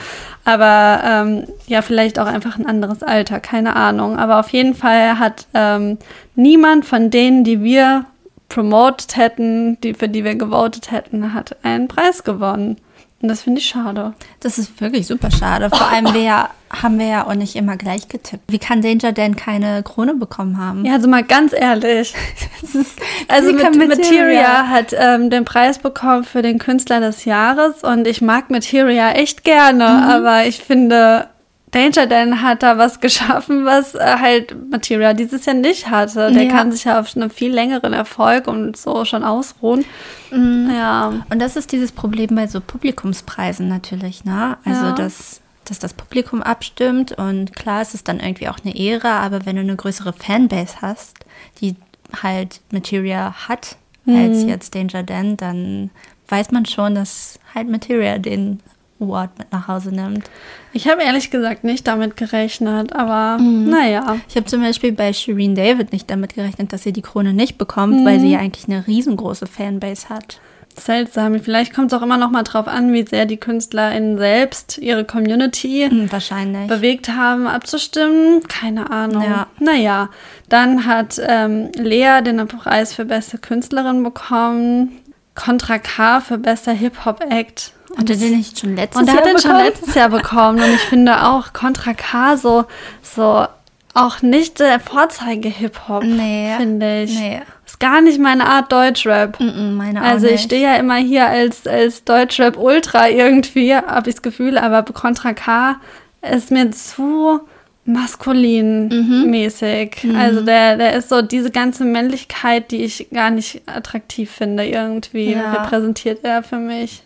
[0.48, 4.18] Aber ähm, ja, vielleicht auch einfach ein anderes Alter, keine Ahnung.
[4.20, 5.98] Aber auf jeden Fall hat ähm,
[6.36, 8.06] niemand von denen, die wir
[8.48, 12.78] promoted hätten, die, für die wir gewotet hätten, hat einen Preis gewonnen.
[13.26, 14.14] Und das finde ich schade.
[14.40, 15.72] Das ist wirklich super schade.
[15.72, 18.44] Vor allem wir ja, haben wir ja auch nicht immer gleich getippt.
[18.52, 20.86] Wie kann Danger denn keine Krone bekommen haben?
[20.86, 22.14] Ja, also mal ganz ehrlich.
[23.28, 23.88] Also Sie mit, Materia.
[23.88, 24.68] Materia.
[24.70, 29.44] hat ähm, den Preis bekommen für den Künstler des Jahres und ich mag Materia echt
[29.44, 31.28] gerne, aber ich finde,
[31.76, 36.32] Danger Dan hat da was geschaffen, was äh, halt Materia dieses Jahr nicht hatte.
[36.32, 36.52] Der Ja.
[36.52, 39.84] kann sich ja auf einen viel längeren Erfolg und so schon ausruhen.
[40.32, 41.14] Ja.
[41.30, 44.58] Und das ist dieses Problem bei so Publikumspreisen natürlich, ne?
[44.66, 44.92] Also, Ja.
[44.94, 49.46] dass, dass das Publikum abstimmt und klar, es ist dann irgendwie auch eine Ehre, aber
[49.46, 51.18] wenn du eine größere Fanbase hast,
[51.62, 51.76] die
[52.24, 53.76] halt Materia hat,
[54.08, 55.90] als jetzt Danger Dan, dann
[56.30, 58.60] weiß man schon, dass halt Materia den
[59.00, 60.30] Award mit nach Hause nimmt.
[60.74, 64.18] Ich habe ehrlich gesagt nicht damit gerechnet, aber naja.
[64.30, 67.58] Ich habe zum Beispiel bei Shireen David nicht damit gerechnet, dass sie die Krone nicht
[67.58, 70.40] bekommt, weil sie ja eigentlich eine riesengroße Fanbase hat.
[70.78, 71.40] Seltsam.
[71.40, 75.06] Vielleicht kommt es auch immer noch mal drauf an, wie sehr die KünstlerInnen selbst ihre
[75.06, 76.68] Community Hm, wahrscheinlich.
[76.68, 78.44] bewegt haben, abzustimmen.
[78.50, 79.24] Keine Ahnung.
[79.24, 79.48] Ja.
[79.60, 80.10] Naja,
[80.50, 84.98] dann hat ähm, Lea den Preis für beste Künstlerin bekommen.
[85.34, 87.72] Contra K für bester Hip-Hop-Act.
[87.98, 89.66] Hat er den nicht schon letztes Und Jahr hat den schon bekommen?
[89.66, 90.60] letztes Jahr bekommen.
[90.64, 92.66] Und ich finde auch Contra K so,
[93.02, 93.46] so
[93.94, 96.54] auch nicht der Vorzeige-Hip-Hop, Nee.
[96.58, 97.18] finde ich.
[97.18, 97.42] Nee.
[97.66, 99.40] Ist gar nicht meine Art Deutschrap.
[99.40, 104.10] Mm-mm, meine auch Also ich stehe ja immer hier als, als Deutschrap Ultra irgendwie, habe
[104.10, 105.78] ich das Gefühl, aber Contra K
[106.22, 107.40] ist mir zu
[107.86, 109.30] maskulin Mhm.
[109.30, 110.06] mäßig.
[110.18, 115.34] Also der, der ist so diese ganze Männlichkeit, die ich gar nicht attraktiv finde, irgendwie
[115.34, 115.54] Ja.
[115.54, 117.04] repräsentiert er für mich.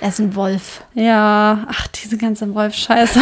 [0.00, 0.82] Er ist ein Wolf.
[0.94, 3.18] Ja, ach, diese ganze Wolf-Scheiße.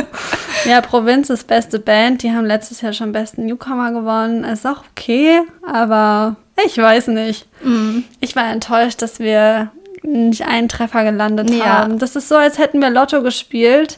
[0.64, 2.22] ja, Provinz ist beste Band.
[2.22, 4.44] Die haben letztes Jahr schon besten Newcomer gewonnen.
[4.44, 7.46] Ist auch okay, aber ich weiß nicht.
[7.62, 8.00] Mm.
[8.20, 9.70] Ich war enttäuscht, dass wir
[10.02, 11.80] nicht einen Treffer gelandet Ja.
[11.80, 11.98] haben.
[11.98, 13.96] Das ist so, als hätten wir Lotto gespielt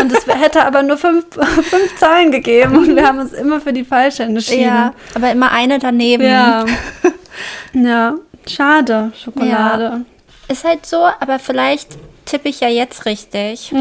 [0.00, 3.72] und es hätte aber nur fünf, fünf Zahlen gegeben und wir haben uns immer für
[3.72, 4.64] die falsche entschieden.
[4.64, 6.24] Ja, aber immer eine daneben.
[6.24, 6.64] Ja.
[7.72, 8.14] ja.
[8.46, 10.04] Schade, Schokolade.
[10.48, 13.72] Ist halt so, aber vielleicht tippe ich ja jetzt richtig.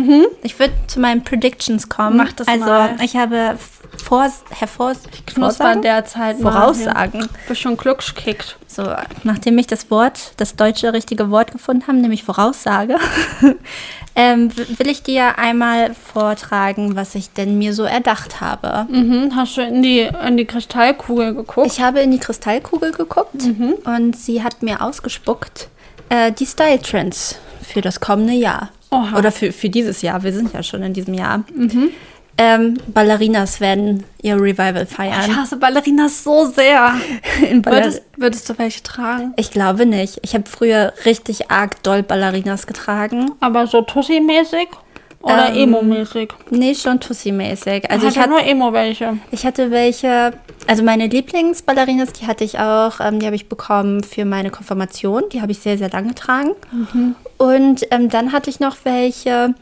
[0.44, 2.12] Ich würde zu meinen Predictions kommen.
[2.12, 2.18] Mhm.
[2.18, 2.96] Mach das also, mal.
[3.02, 3.58] ich habe
[4.04, 4.94] vor, hervor,
[5.26, 5.82] Knusper Vorsagen?
[5.82, 6.52] derzeit mal.
[6.52, 7.22] Voraussagen.
[7.22, 7.28] Ja.
[7.48, 8.58] Bist schon Glück gekickt.
[8.68, 8.86] So,
[9.24, 12.98] nachdem ich das Wort, das deutsche richtige Wort gefunden habe, nämlich Voraussage,
[14.16, 18.86] ähm, will ich dir einmal vortragen, was ich denn mir so erdacht habe.
[18.90, 19.36] Mhm.
[19.36, 21.68] Hast du in die, in die Kristallkugel geguckt?
[21.68, 23.44] Ich habe in die Kristallkugel geguckt
[23.84, 25.70] und sie hat mir ausgespuckt
[26.10, 28.70] äh, die Style Trends für das kommende Jahr.
[28.92, 29.18] Oha.
[29.18, 30.24] Oder für, für dieses Jahr.
[30.24, 31.44] Wir sind ja schon in diesem Jahr.
[32.40, 35.36] Ähm, Ballerinas werden ihr Revival ich feiern.
[35.36, 36.94] hasse Ballerinas so sehr.
[37.50, 39.34] In Baller Würdest, würdest du welche tragen?
[39.38, 40.20] ich glaube nicht.
[40.22, 43.32] Ich habe früher richtig arg doll Ballerinas getragen.
[43.40, 44.68] Aber so Tussi-mäßig?
[45.28, 46.30] Oder Ähm, Emo-mäßig?
[46.50, 47.90] Nee, schon Tussi-mäßig.
[47.90, 49.18] Also Also ich, hatte hat, nur Emo welche.
[49.32, 50.34] ich hatte welche,
[50.68, 55.24] also meine Lieblingsballerinas, die hatte ich auch, ähm, die habe ich bekommen für meine Konfirmation.
[55.32, 56.52] Die habe ich sehr, sehr lange getragen.
[57.38, 59.54] Und ähm, dann hatte ich noch welche,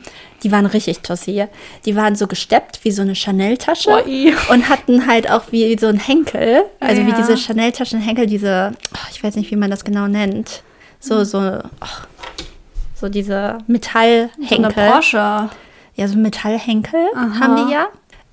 [0.43, 1.45] die waren richtig Tussi.
[1.85, 4.03] Die waren so gesteppt wie so eine Chanel-Tasche
[4.49, 7.15] und hatten halt auch wie so ein Henkel, also wie Ja.
[7.17, 10.61] diese Chanel-Taschenhenkel, diese, oh, ich weiß nicht, wie man das genau nennt.
[11.01, 12.14] So, so, oh,
[13.05, 14.57] so diese So Metallhenkel.
[14.57, 15.49] eine Porsche.
[15.95, 17.39] Ja, so Metallhenkel Aha.
[17.39, 17.87] haben die ja.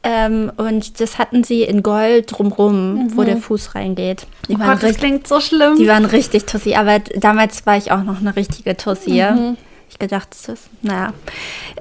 [0.04, 4.26] Ähm, und das hatten sie in Gold drumrum, wo der Fuß reingeht.
[4.48, 4.60] Die, Mhm.
[4.60, 5.76] Oh waren, Gott, das richtig, klingt so schlimm.
[5.76, 9.22] die waren richtig Tussi, aber damals war ich auch noch eine richtige Tussi.
[9.88, 11.12] Ich gedacht, das naja.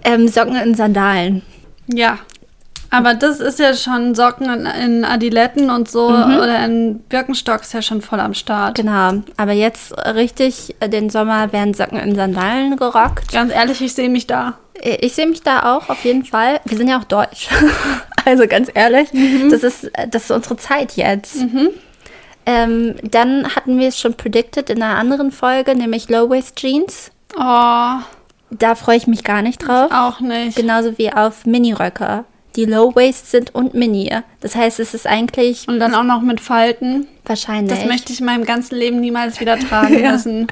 [0.04, 1.42] Ähm, Socken in Sandalen.
[1.88, 2.20] ja.
[2.94, 7.74] Aber das ist ja schon Socken in, in Adiletten und so oder in Birkenstock ist
[7.74, 8.76] ja schon voll am Start.
[8.76, 13.32] Genau, aber jetzt richtig äh, den Sommer werden Socken in Sandalen gerockt.
[13.32, 14.56] Ganz ehrlich, ich sehe mich da.
[14.82, 16.60] Äh, Ich sehe mich da auch auf jeden Fall.
[16.66, 17.48] Wir sind ja auch deutsch.
[18.26, 19.10] also ganz ehrlich,
[19.50, 21.38] das, ist, äh, das ist unsere Zeit jetzt.
[22.46, 27.12] Ähm, dann hatten wir es schon predicted in einer anderen Folge, nämlich Low-Waist Jeans.
[27.38, 28.00] Oh,
[28.50, 29.92] Da freue ich mich gar nicht drauf.
[29.94, 30.56] auch nicht.
[30.58, 32.26] Genauso wie auf Mini-Röcke,
[32.56, 34.12] die Low-Waist sind und Mini.
[34.42, 37.08] Das heißt, es ist eigentlich Und dann auch noch mit Falten.
[37.26, 37.78] wahrscheinlich.
[37.78, 40.12] Das möchte ich in meinem ganzen Leben niemals wieder tragen Ja.
[40.12, 40.48] müssen.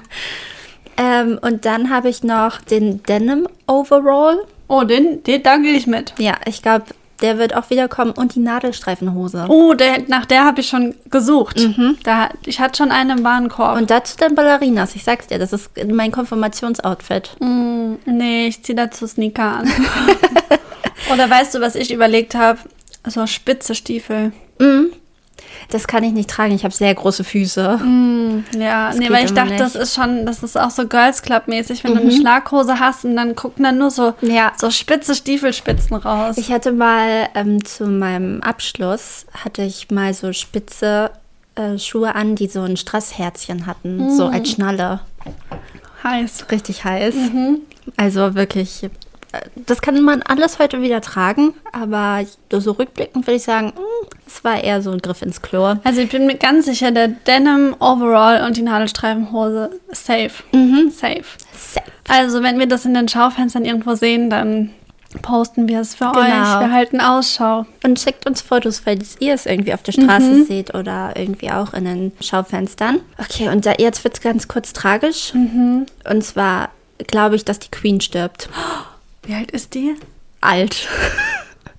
[0.97, 4.37] ähm, und dann habe ich noch den Denim Overall.
[4.67, 6.13] Oh, den, den, da gehe ich mit.
[6.19, 6.85] Ja, ich glaube,
[7.21, 8.11] der wird auch wiederkommen.
[8.11, 9.45] Und die Nadelstreifenhose.
[9.49, 11.59] Oh, der, nach der habe ich schon gesucht.
[12.03, 13.77] Da, ich hatte schon eine im Warenkorb.
[13.77, 14.95] Und dazu dann Ballerinas.
[14.95, 17.35] Ich sag's dir, das ist mein Konfirmationsoutfit.
[17.41, 19.69] Mm, nee, ich ziehe dazu Sneaker an.
[21.13, 22.59] Oder weißt du, was ich überlegt habe?
[23.07, 24.31] So spitze Stiefel.
[25.69, 26.53] Das kann ich nicht tragen.
[26.53, 27.61] Ich habe sehr große Füße.
[28.59, 29.83] Ja, nee, geht weil ich dachte, das nicht.
[29.83, 33.15] ist schon, das ist auch so Girls Club mäßig, wenn du eine Schlaghose hast und
[33.15, 34.51] dann gucken dann nur so, Ja.
[34.57, 36.37] so spitze Stiefelspitzen raus.
[36.37, 41.11] Ich hatte mal ähm, zu meinem Abschluss, hatte ich mal so spitze
[41.55, 44.15] äh, Schuhe an, die so ein Strassherzchen hatten.
[44.15, 45.01] So als Schnalle.
[46.03, 46.45] Heiß.
[46.51, 47.13] Richtig heiß.
[47.97, 48.89] Also wirklich,
[49.55, 51.53] das kann man alles heute wieder tragen.
[51.71, 55.75] Aber so rückblickend würde ich sagen, mm, es war eher so ein Griff ins Klo.
[55.83, 60.31] Also ich bin mir ganz sicher, der Denim Overall und die Nadelstreifenhose safe.
[60.91, 61.23] Safe.
[61.55, 61.85] Safe.
[62.07, 64.71] Also wenn wir das in den Schaufenstern irgendwo sehen, dann
[65.21, 66.19] posten wir es für Genau.
[66.21, 66.59] euch.
[66.59, 67.65] Wir halten Ausschau.
[67.83, 71.73] Und schickt uns Fotos, falls ihr es irgendwie auf der Straße seht oder irgendwie auch
[71.73, 72.99] in den Schaufenstern.
[73.17, 75.33] Okay, und da, jetzt wird es ganz kurz tragisch.
[75.33, 76.69] Und zwar
[77.07, 78.49] glaube ich, dass die Queen stirbt.
[79.29, 79.93] Wie alt ist die?
[80.41, 80.87] Alt.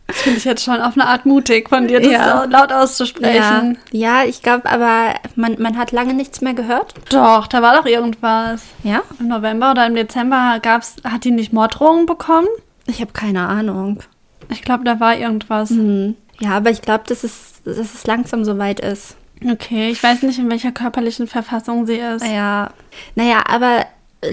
[0.07, 2.43] Das finde ich jetzt schon auf eine Art mutig von dir, das Ja.
[2.45, 3.77] so laut auszusprechen.
[3.91, 6.95] ja ich glaube, aber man, man hat lange nichts mehr gehört.
[7.09, 8.63] Doch, da war doch irgendwas.
[8.85, 9.03] Ja?
[9.19, 12.47] Im November oder im Dezember gab's, hat die nicht Morddrohungen bekommen?
[12.87, 14.01] Ich habe keine Ahnung.
[14.49, 15.71] Ich glaube, da war irgendwas.
[15.71, 16.15] Hm.
[16.39, 19.17] Ja, aber ich glaube, dass es, dass es langsam soweit ist.
[19.45, 22.25] Okay, ich weiß nicht, in welcher körperlichen Verfassung sie ist.
[22.25, 22.71] Ja.
[23.17, 23.87] Naja, aber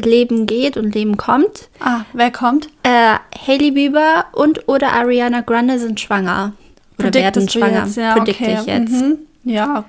[0.04, 1.70] Leben geht und Leben kommt.
[1.80, 2.68] Ah, wer kommt?
[2.84, 3.16] Äh,
[3.48, 6.54] Hailey Bieber und oder Ariana Grande sind schwanger.
[7.00, 7.84] Oder werden Prediktest du schwanger.
[7.86, 7.98] jetzt?
[7.98, 8.58] Ja, Predikte okay.
[8.60, 8.92] ich jetzt.
[8.92, 9.18] Mhm.
[9.46, 9.86] Ja,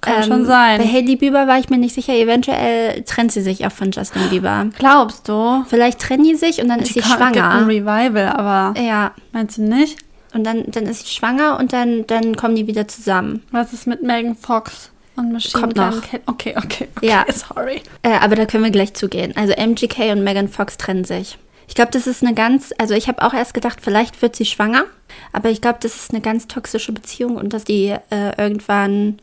[0.00, 0.78] kann Ähm, schon sein.
[0.78, 2.12] Bei Hailey Bieber war ich mir nicht sicher.
[2.14, 4.66] Eventuell trennt sie sich auch von Justin Bieber.
[4.78, 5.64] Glaubst du?
[5.66, 7.66] Vielleicht trennen die sich und dann ist sie kann- gibt ein schwanger.
[7.66, 9.12] Revival, aber Ja.
[9.32, 9.98] meinst du nicht?
[10.34, 13.42] Und dann, dann ist sie schwanger und dann, dann kommen die wieder zusammen.
[13.50, 15.98] Was ist mit Megan Fox und Machine Kommt Gun noch.
[15.98, 17.24] Okay, okay, okay, Ja.
[17.32, 17.82] sorry.
[18.02, 19.32] Äh, aber da können wir gleich zugehen.
[19.36, 21.38] Also MGK und Megan Fox trennen sich.
[21.68, 24.44] Ich glaube, das ist eine ganz, also ich habe auch erst gedacht, vielleicht wird sie
[24.44, 24.84] schwanger,
[25.32, 29.18] aber ich glaube, das ist eine ganz toxische Beziehung und dass die äh, irgendwann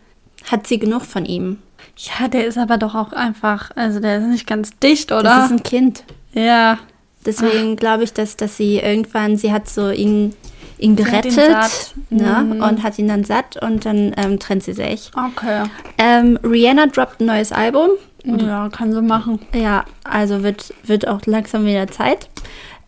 [0.49, 1.59] hat sie genug von ihm.
[1.97, 5.23] Ja, der ist aber doch auch einfach, also der ist nicht ganz dicht, oder?
[5.23, 6.03] Das ist ein Kind.
[6.33, 6.79] ja.
[7.25, 10.33] Deswegen glaube ich, dass, dass sie irgendwann, sie hat so ihn,
[10.79, 11.93] ihn Sie ihn gerettet satt.
[12.09, 12.45] ne?
[12.55, 12.63] Mhm.
[12.63, 15.11] und hat ihn dann satt und dann ähm, trennt sie sich.
[15.15, 15.63] Okay.
[15.97, 17.89] Ähm, Rihanna droppt ein neues Album.
[18.23, 19.39] Ja, kann so machen.
[19.53, 22.29] Ja, also wird, wird auch langsam wieder Zeit.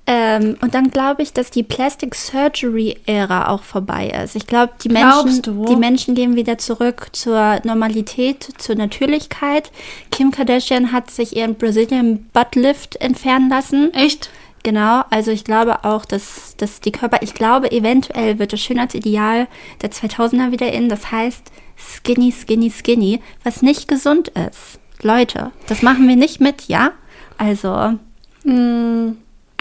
[0.08, 4.36] Ähm, und dann glaube ich, dass die Plastic Surgery Ära auch vorbei ist.
[4.36, 9.72] Ich glaube, die Menschen, die Menschen gehen wieder zurück zur Normalität, zur Natürlichkeit.
[10.10, 13.94] Kim Kardashian hat sich ihren Brazilian Butt Lift entfernen lassen.
[13.94, 14.30] Echt?
[14.64, 19.48] Genau, also ich glaube auch, dass, dass die Körper, ich glaube, eventuell wird das Schönheitsideal
[19.82, 24.80] der 2000er wieder in, das heißt skinny, skinny, skinny, was nicht gesund ist.
[25.02, 26.92] Leute, das machen wir nicht mit, ja?
[27.38, 27.98] Also,
[28.44, 29.12] Mm,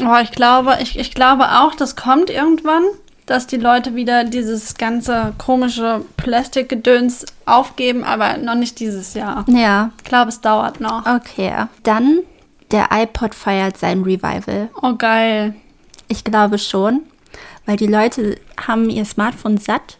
[0.03, 2.83] Oh, ich glaube, ich, ich glaube auch, das kommt irgendwann,
[3.27, 9.45] dass die Leute wieder dieses ganze komische Plastikgedöns aufgeben, aber noch nicht dieses Jahr.
[9.49, 11.05] ja, Ich glaube, es dauert noch.
[11.07, 11.67] okay.
[11.83, 12.21] Dann,
[12.73, 14.69] der iPod feiert sein Revival.
[14.83, 15.55] Oh, geil.
[16.09, 17.01] Ich glaube schon,
[17.67, 19.99] weil die Leute haben ihr Smartphone satt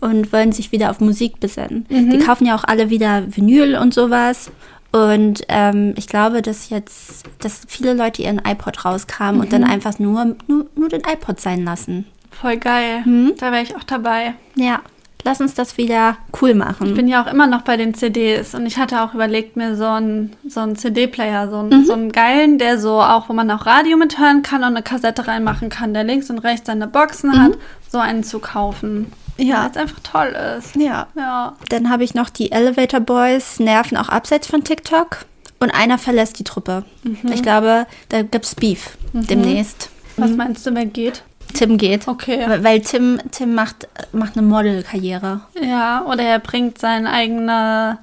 [0.00, 1.86] und wollen sich wieder auf Musik besinnen.
[1.88, 4.50] Die kaufen ja auch alle wieder Vinyl und sowas.
[4.92, 9.98] Und ähm, ich glaube, dass jetzt, dass viele Leute ihren iPod rauskamen und dann einfach
[9.98, 12.06] nur, nur, nur den iPod sein lassen.
[12.30, 13.02] Voll geil.
[13.38, 14.34] Da wäre ich auch dabei.
[14.54, 14.82] Ja,
[15.24, 16.88] lass uns das wieder cool machen.
[16.88, 19.76] Ich bin ja auch immer noch bei den CDs und ich hatte auch überlegt, mir
[19.76, 23.50] so einen, so einen CD-Player, so einen, so einen geilen, der so auch, wo man
[23.50, 27.42] auch Radio mithören kann und eine Kassette reinmachen kann, der links und rechts seine Boxen
[27.42, 27.52] hat,
[27.90, 29.12] so einen zu kaufen.
[29.36, 29.64] Ja.
[29.64, 30.76] Weil es einfach toll ist.
[30.76, 31.08] ja.
[31.16, 31.54] Ja.
[31.68, 35.24] Dann habe ich noch die Elevator Boys, nerven auch abseits von TikTok.
[35.60, 36.84] Und einer verlässt die Truppe.
[37.32, 39.88] Ich glaube, da gibt es Beef demnächst.
[40.16, 41.22] Was meinst du, wer geht?
[41.52, 42.08] Tim geht.
[42.08, 42.44] Okay.
[42.62, 45.40] Weil- Tim, Tim macht, macht eine Modelkarriere.
[45.60, 47.98] Ja, oder er bringt seine eigene,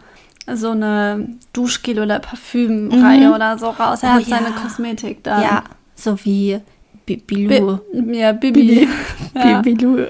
[0.53, 4.03] so eine Duschgel- oder Parfümreihe oder so raus.
[4.03, 4.55] Er Oh hat seine ja.
[4.61, 5.41] Kosmetik da.
[5.41, 5.63] Ja,
[5.95, 6.59] so wie
[7.05, 7.79] Bi- Bilou.
[7.93, 8.87] Bi ja, Bibi.
[9.35, 9.61] ja.
[9.61, 10.05] Bi- Bilou.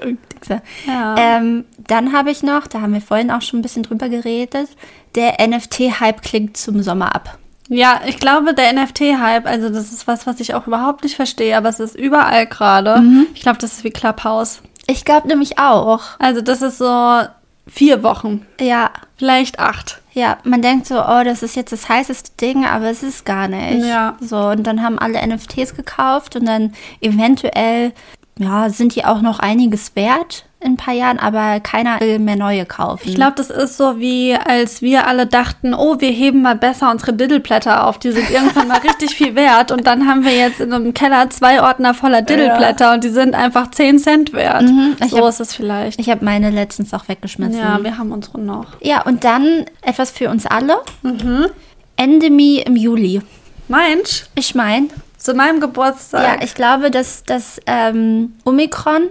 [0.86, 1.14] Ja.
[1.18, 4.68] Ähm, dann habe ich noch, da haben wir vorhin auch schon ein bisschen drüber geredet,
[5.14, 7.38] der NFT-Hype klingt zum Sommer ab.
[7.74, 11.56] Ja, ich glaube, der NFT-Hype, also das ist was, was ich auch überhaupt nicht verstehe,
[11.56, 13.00] aber es ist überall gerade.
[13.00, 13.26] Mhm.
[13.34, 14.60] Ich glaube, das ist wie Clubhouse.
[14.86, 16.02] Ich glaube nämlich auch.
[16.18, 17.22] Also das ist so
[17.66, 20.00] vier Wochen, Ja, vielleicht acht.
[20.12, 23.46] ja, man denkt so, oh, das ist jetzt das heißeste Ding, aber es ist gar
[23.48, 23.86] nicht.
[23.86, 24.16] Ja.
[24.20, 27.92] So, und dann haben alle NFTs gekauft und dann eventuell,
[28.38, 32.36] ja, sind die auch noch einiges wert in ein paar Jahren, aber keiner will mehr
[32.36, 33.08] neue kaufen.
[33.08, 36.90] Ich glaube, das ist so wie, als wir alle dachten, oh, wir heben mal besser
[36.90, 37.98] unsere Diddleblätter auf.
[37.98, 39.70] Die sind irgendwann mal richtig viel wert.
[39.72, 43.34] Und dann haben wir jetzt in einem Keller zwei Ordner voller Diddleblätter und die sind
[43.34, 44.62] einfach 10 Cent wert.
[44.62, 45.98] Mhm, ich so hab- ist es vielleicht.
[46.00, 47.58] ich habe meine letztens auch weggeschmissen.
[47.58, 48.66] ja, wir haben unsere noch.
[48.80, 50.76] Ja, und dann etwas für uns alle.
[51.02, 51.46] Mhm.
[51.96, 53.20] Endemie im Juli.
[53.68, 56.22] Mensch, Ich meine, zu meinem Geburtstag.
[56.40, 59.02] ja, ich glaube, dass das ähm, Omikron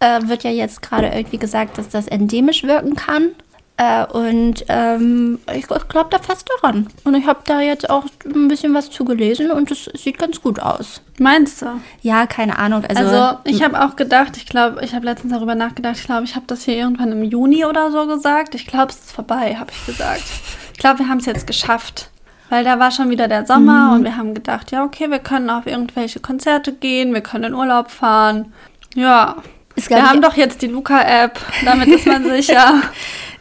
[0.00, 3.30] äh, wird ja jetzt gerade irgendwie gesagt, dass das endemisch wirken kann.
[3.78, 6.86] Äh, und ähm, ich, ich glaube da fest daran.
[7.04, 10.60] Und ich habe da jetzt auch ein bisschen was zugelesen und es sieht ganz gut
[10.60, 11.02] aus.
[11.18, 11.66] Meinst du?
[12.00, 12.84] Ja, keine Ahnung.
[12.86, 16.24] Also, Also, ich habe auch gedacht, ich glaube, ich habe letztens darüber nachgedacht, ich glaube,
[16.24, 18.54] ich habe das hier irgendwann im Juni oder so gesagt.
[18.54, 20.24] Ich glaube, es ist vorbei, habe ich gesagt.
[20.72, 22.10] Ich glaube, wir haben es jetzt geschafft.
[22.48, 25.50] Weil da war schon wieder der Sommer und wir haben gedacht, ja, okay, wir können
[25.50, 28.52] auf irgendwelche Konzerte gehen, wir können in Urlaub fahren.
[28.94, 29.36] Ja.
[29.76, 32.82] Ist, Wir haben doch jetzt die Luca-App, damit ist man sicher.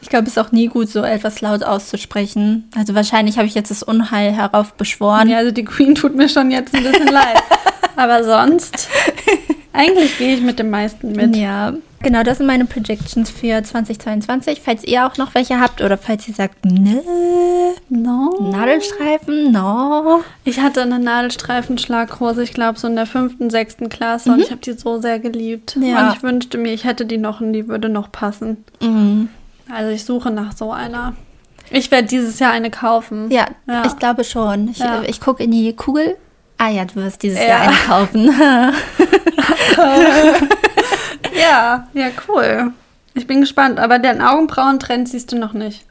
[0.02, 2.70] ich glaube, es ist auch nie gut, so etwas laut auszusprechen.
[2.78, 5.30] Also wahrscheinlich habe ich jetzt das Unheil heraufbeschworen.
[5.30, 7.42] Ja, also die Queen tut mir schon jetzt ein bisschen leid.
[7.96, 8.90] Aber sonst,
[9.72, 11.36] eigentlich gehe ich mit dem meisten mit.
[11.38, 11.74] Ja,
[12.06, 14.62] genau, das sind meine Predictions für 2022.
[14.64, 17.02] Falls ihr auch noch welche habt oder falls ihr sagt, ne,
[17.90, 18.50] No.
[18.52, 20.22] Nadelstreifen, no.
[20.46, 24.62] Ich hatte eine Nadelstreifenschlaghose, ich glaube so in der fünften, sechsten Klasse und ich habe
[24.62, 25.78] die so sehr geliebt.
[25.82, 26.08] Ja.
[26.10, 28.64] Und ich wünschte mir, ich hätte die noch und die würde noch passen.
[28.82, 29.30] Mhm.
[29.74, 31.14] Also ich suche nach so einer.
[31.72, 33.30] Ich werde dieses Jahr eine kaufen.
[33.32, 33.84] Ja, Ja.
[33.86, 34.70] ich glaube schon.
[34.70, 35.02] Ich, Ja.
[35.06, 36.16] ich gucke in die Kugel.
[36.58, 37.48] Ah ja, du wirst dieses Ja.
[37.48, 38.30] Jahr eine kaufen.
[41.40, 42.72] Ja, ja, cool.
[43.14, 45.86] Ich bin gespannt, aber den Augenbrauentrend siehst du noch nicht.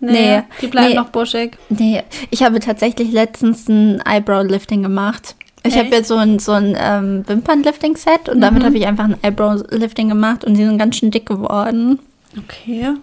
[0.00, 0.42] nee, nee.
[0.60, 1.56] Die bleiben nee, noch buschig.
[1.68, 5.36] Nee, ich habe tatsächlich letztens ein Eyebrow-Lifting gemacht.
[5.64, 9.16] Ich habe jetzt so ein, so ein ähm, Wimpern-Lifting-Set und damit habe ich einfach ein
[9.22, 11.98] Eyebrow-Lifting gemacht und die sind ganz schön dick geworden.
[12.36, 12.94] Okay.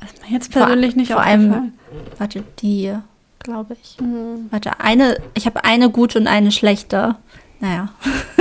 [0.00, 1.72] Das ist mir jetzt persönlich nicht vor allem,
[2.18, 2.92] warte, die,
[3.38, 4.00] glaube ich.
[4.00, 4.48] Mhm.
[4.50, 7.16] Warte, eine, ich habe eine gute und eine schlechte.
[7.62, 7.88] Naja,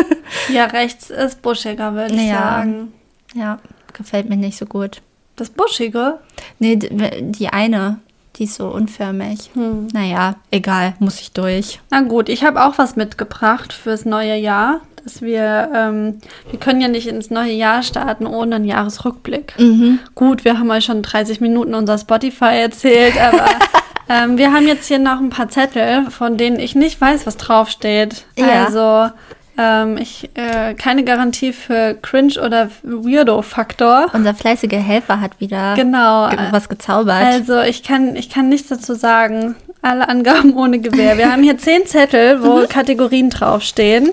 [0.51, 2.39] Ja, rechts ist buschiger, würde ich Ja.
[2.39, 2.91] sagen.
[3.35, 3.59] ja,
[3.93, 5.01] gefällt mir nicht so gut.
[5.37, 6.19] Das Buschige?
[6.59, 7.99] Nee, die eine,
[8.35, 9.51] die ist so unförmig.
[9.53, 9.87] Hm.
[9.93, 11.79] Naja, egal, muss ich durch.
[11.89, 14.81] Na gut, ich habe auch was mitgebracht fürs neue Jahr.
[15.03, 16.19] Dass wir, ähm,
[16.51, 19.55] wir können ja nicht ins neue Jahr starten ohne einen Jahresrückblick.
[19.57, 19.97] Mhm.
[20.13, 23.45] Gut, wir haben euch schon 30 Minuten unser Spotify erzählt, aber
[24.11, 27.37] ähm, wir haben jetzt hier noch ein paar Zettel, von denen ich nicht weiß, was
[27.37, 28.25] draufsteht.
[28.37, 28.65] Ja.
[28.65, 29.11] Also
[29.57, 34.07] ähm, ich äh, keine Garantie für Cringe oder Weirdo-Faktor.
[34.13, 36.29] Unser fleißiger Helfer hat wieder Genau.
[36.29, 37.23] ge- was gezaubert.
[37.23, 39.55] Also ich kann, ich kann nichts dazu sagen.
[39.83, 41.17] Alle Angaben ohne Gewähr.
[41.17, 44.11] Wir haben hier zehn Zettel, wo Kategorien draufstehen,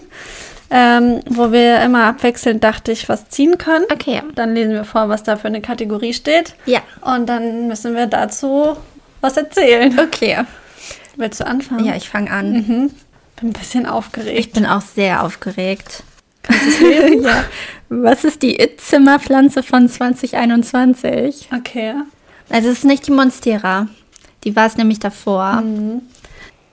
[0.70, 3.84] ähm, wo wir immer abwechselnd, dachte ich, was ziehen können.
[3.92, 4.22] okay.
[4.34, 6.54] Dann lesen wir vor, was da für eine Kategorie steht.
[6.66, 6.80] Ja.
[7.02, 8.76] Und dann müssen wir dazu
[9.20, 9.98] was erzählen.
[9.98, 10.44] Okay.
[11.16, 11.84] Willst du anfangen?
[11.84, 12.52] Ja, ich fange an.
[12.52, 12.90] Mhm.
[13.40, 14.38] Bin ein bisschen aufgeregt.
[14.38, 16.02] Ich bin auch sehr aufgeregt.
[17.20, 17.44] Ja.
[17.90, 21.48] Was ist die It-Zimmerpflanze von 2021?
[21.56, 21.94] Okay.
[22.50, 23.88] Also es ist nicht die Monstera.
[24.44, 25.62] Die war es nämlich davor.
[25.62, 26.02] Mhm.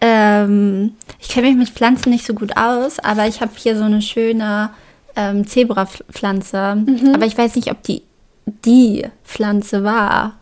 [0.02, 3.84] Ähm, ich kenne mich mit Pflanzen nicht so gut aus, aber ich habe hier so
[3.84, 4.72] eine schöne
[5.16, 6.76] ähm, Zebrapflanze.
[6.76, 7.16] Mhm.
[7.16, 8.04] Aber ich weiß nicht, ob die
[8.46, 10.34] die Pflanze war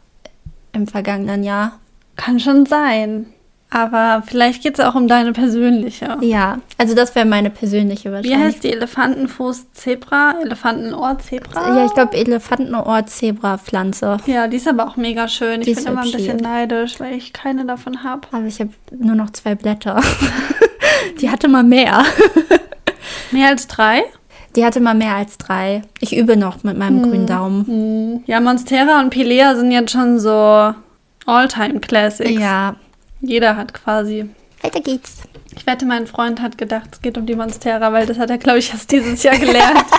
[0.73, 1.79] im vergangenen Jahr.
[2.15, 3.25] Kann schon sein.
[3.69, 6.17] Aber vielleicht geht es auch um deine persönliche.
[6.21, 8.39] Ja, also das wäre meine persönliche Wie wahrscheinlich.
[8.39, 10.35] heißt die Elefantenfuß-Zebra?
[10.43, 11.75] Elefantenohr-Zebra?
[11.75, 14.17] Ja, ich glaube Elefantenohr-Zebra-Pflanze.
[14.27, 15.61] Ja, die ist aber auch mega schön.
[15.61, 18.27] Die Ich bin immer ein bisschen neidisch, weil ich keine davon habe.
[18.31, 19.99] Aber ich habe nur noch zwei Blätter.
[21.19, 22.03] Die hatte mal mehr.
[23.31, 24.03] Mehr als drei?
[24.55, 25.81] Die hatte mal mehr als drei.
[25.99, 28.23] Ich übe noch mit meinem grünen Daumen.
[28.27, 30.73] Ja, Monstera und Pilea sind jetzt schon so
[31.25, 32.31] All-Time-Classics.
[32.31, 32.75] Ja,
[33.21, 34.25] Jeder hat quasi.
[34.61, 35.23] weiter geht's.
[35.55, 38.37] Ich wette, mein Freund hat gedacht, es geht um die Monstera, weil das hat er,
[38.37, 39.85] glaube ich, erst dieses Jahr gelernt.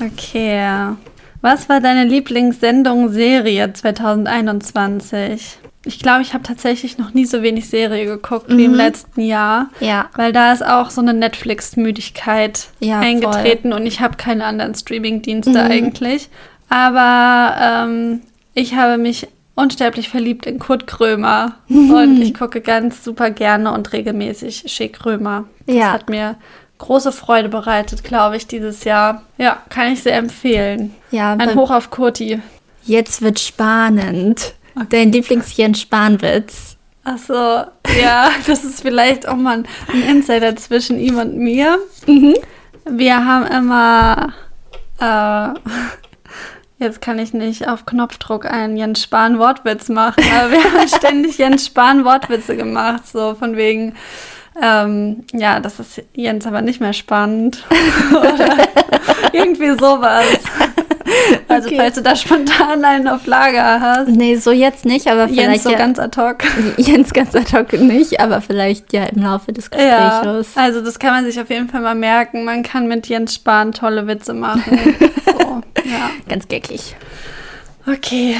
[0.00, 0.94] Okay.
[1.40, 5.58] Was war deine Lieblingssendung, Serie 2021?
[5.84, 9.70] Ich glaube, ich habe tatsächlich noch nie so wenig Serie geguckt wie im letzten Jahr.
[9.80, 10.08] Ja.
[10.14, 15.60] Weil da ist auch so eine Netflix-Müdigkeit Ja, eingetreten und ich habe keine anderen Streaming-Dienste
[15.62, 16.28] eigentlich.
[16.68, 18.20] Aber ähm,
[18.54, 19.26] ich habe mich
[19.58, 25.44] unsterblich verliebt in Kurt Krömer und ich gucke ganz super gerne und regelmäßig Schick Krömer.
[25.66, 25.92] Das Ja.
[25.92, 26.36] hat mir
[26.78, 29.22] große Freude bereitet, glaube ich, dieses Jahr.
[29.36, 30.94] Ja, kann ich sehr empfehlen.
[31.10, 32.40] Ja, Ein Hoch auf Kurti.
[32.84, 34.54] Jetzt wird spannend.
[34.90, 36.76] Dein Lieblings-Jens Spahn-Witz.
[37.04, 37.34] Ach so,
[38.00, 41.78] ja, das ist vielleicht auch mal ein Insider zwischen ihm und mir.
[42.88, 44.32] Wir haben immer,
[45.00, 45.58] äh,
[46.78, 51.38] jetzt kann ich nicht auf Knopfdruck einen Jens Spahn Wortwitz machen, aber wir haben ständig
[51.38, 53.94] Jens Spahn Wortwitze gemacht, so von wegen,
[54.60, 57.64] ähm, ja, das ist Jens aber nicht mehr spannend.
[58.10, 58.56] Oder
[59.32, 60.40] irgendwie sowas.
[61.48, 61.76] Also, Okay.
[61.78, 64.08] falls du da spontan einen auf Lager hast.
[64.08, 66.38] Nee, so jetzt nicht, aber vielleicht Jens so ja, ganz ad hoc.
[66.76, 70.56] Jens ganz ad hoc nicht, aber vielleicht ja im Laufe des Ja, Gesprächs.
[70.56, 72.44] also das kann man sich auf jeden Fall mal merken.
[72.44, 74.62] Man kann mit Jens Spahn tolle Witze machen.
[75.26, 76.10] so, ja.
[76.28, 76.94] Ganz geckig.
[77.90, 78.36] Okay,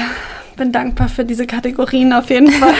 [0.55, 2.73] bin dankbar für diese Kategorien auf jeden Fall.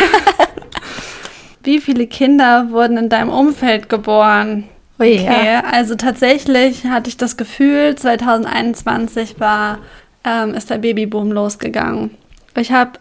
[1.63, 4.65] Wie viele Kinder wurden in deinem Umfeld geboren?
[4.99, 9.79] Okay, also tatsächlich hatte ich das Gefühl, 2021 war,
[10.23, 12.11] ähm, ist der Babyboom losgegangen.
[12.55, 12.91] Ich habe,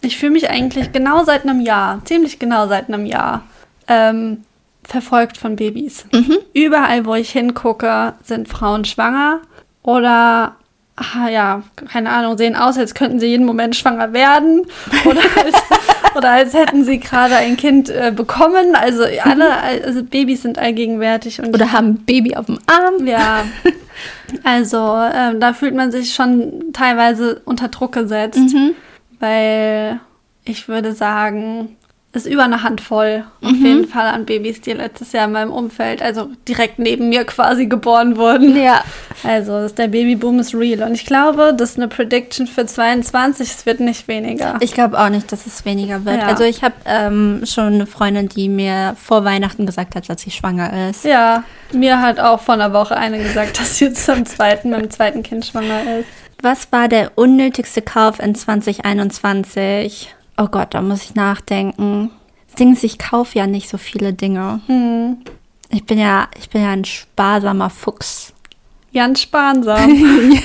[0.00, 3.42] ich fühle mich eigentlich genau seit einem Jahr, ziemlich genau seit einem Jahr,
[3.88, 4.44] ähm,
[4.84, 6.06] verfolgt von Babys.
[6.54, 9.40] Überall, wo ich hingucke, sind Frauen schwanger
[9.82, 10.54] oder,
[10.98, 14.66] ah, ja, keine Ahnung, sehen aus, als könnten sie jeden Moment schwanger werden
[15.04, 15.54] oder als,
[16.16, 18.74] oder als hätten sie gerade ein Kind äh, bekommen.
[18.74, 19.50] Also alle,
[19.84, 23.06] also Babys sind allgegenwärtig und Oder haben ein Baby auf dem Arm.
[23.06, 23.44] ja,
[24.44, 28.74] also ähm, da fühlt man sich schon teilweise unter Druck gesetzt, Mhm.
[29.20, 30.00] weil
[30.44, 31.76] ich würde sagen,
[32.14, 33.66] ist über eine Handvoll auf Mhm.
[33.66, 37.66] jeden Fall an Babys, die letztes Jahr in meinem Umfeld, also direkt neben mir quasi
[37.66, 38.56] geboren wurden.
[38.60, 38.82] Ja.
[39.24, 43.50] Also das- der Babyboom ist real und ich glaube, das ist eine Prediction für 22,
[43.50, 44.56] es wird nicht weniger.
[44.60, 46.22] Ich glaube auch nicht, dass es weniger wird.
[46.22, 46.26] Ja.
[46.28, 50.30] Also ich habe ähm, schon eine Freundin, die mir vor Weihnachten gesagt hat, dass sie
[50.30, 51.04] schwanger ist.
[51.04, 54.80] ja, mir hat auch vor einer Woche eine gesagt, dass sie jetzt zum zweiten, mit
[54.80, 56.08] dem zweiten Kind schwanger ist.
[56.40, 60.14] Was war der unnötigste Kauf in 2021?
[60.40, 62.12] Oh Gott, da muss ich nachdenken.
[62.46, 64.60] Das Ding ist, ich kaufe ja nicht so viele Dinge.
[64.66, 65.18] Hm.
[65.70, 68.32] Ich bin ja, ich bin ja ein sparsamer Fuchs.
[68.94, 69.90] Ganz sparsam.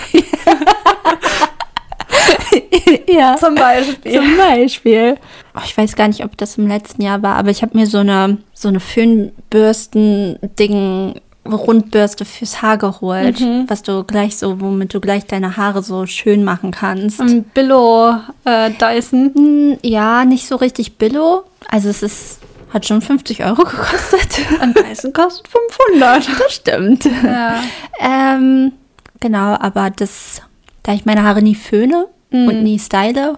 [3.07, 3.35] ja.
[3.37, 4.13] Zum Beispiel.
[4.13, 5.17] Zum Beispiel.
[5.55, 7.85] Oh, ich weiß gar nicht, ob das im letzten Jahr war, aber ich habe mir
[7.87, 15.01] so eine, so eine Föhnbürsten-Ding, Rundbürste fürs Haar geholt, was du gleich so, womit du
[15.01, 17.19] gleich deine Haare so schön machen kannst.
[17.19, 18.15] Ein Billo
[18.45, 19.31] äh, Dyson.
[19.35, 21.43] Hm, Ja, nicht so richtig billo.
[21.69, 22.39] Also es ist,
[22.73, 24.39] hat schon 50 Euro gekostet.
[24.61, 26.27] Ein Dyson kostet 500.
[26.39, 27.09] das stimmt.
[27.23, 27.55] Ja.
[27.99, 28.71] Ähm,
[29.19, 30.41] genau, aber das,
[30.83, 33.37] da ich meine Haare nie föhne und nie style,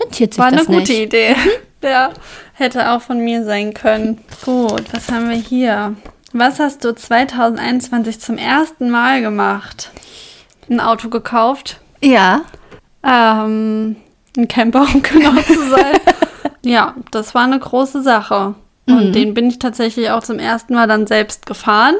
[0.00, 0.90] rentiert sich War eine das gute nicht.
[1.00, 1.36] Idee.
[1.82, 2.10] Ja,
[2.54, 4.18] hätte auch von mir sein können.
[4.44, 5.94] Gut, was haben wir hier?
[6.32, 9.90] Was hast du 2021 zum ersten Mal gemacht?
[10.68, 11.80] Ein Auto gekauft?
[12.00, 12.42] Ja.
[13.02, 13.96] Ähm,
[14.36, 15.96] ein Camper, um genau zu sein.
[16.62, 18.54] ja, das war eine große Sache.
[18.86, 21.94] Und den bin ich tatsächlich auch zum ersten Mal dann selbst gefahren.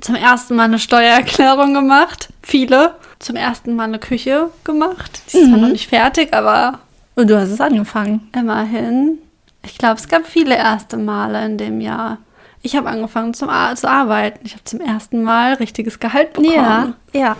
[0.00, 2.28] Zum ersten Mal eine Steuererklärung gemacht.
[2.42, 2.94] Viele.
[3.18, 5.20] Zum ersten Mal eine Küche gemacht.
[5.32, 6.78] Die ist zwar noch nicht fertig, aber
[7.16, 8.28] Und du hast es angefangen.
[8.36, 9.18] immerhin.
[9.64, 12.18] Ich glaube, es gab viele erste Male in dem Jahr.
[12.66, 14.40] Ich habe angefangen zum zu arbeiten.
[14.44, 16.52] Ich habe zum ersten Mal richtiges Gehalt bekommen.
[16.52, 17.36] Ja, ja.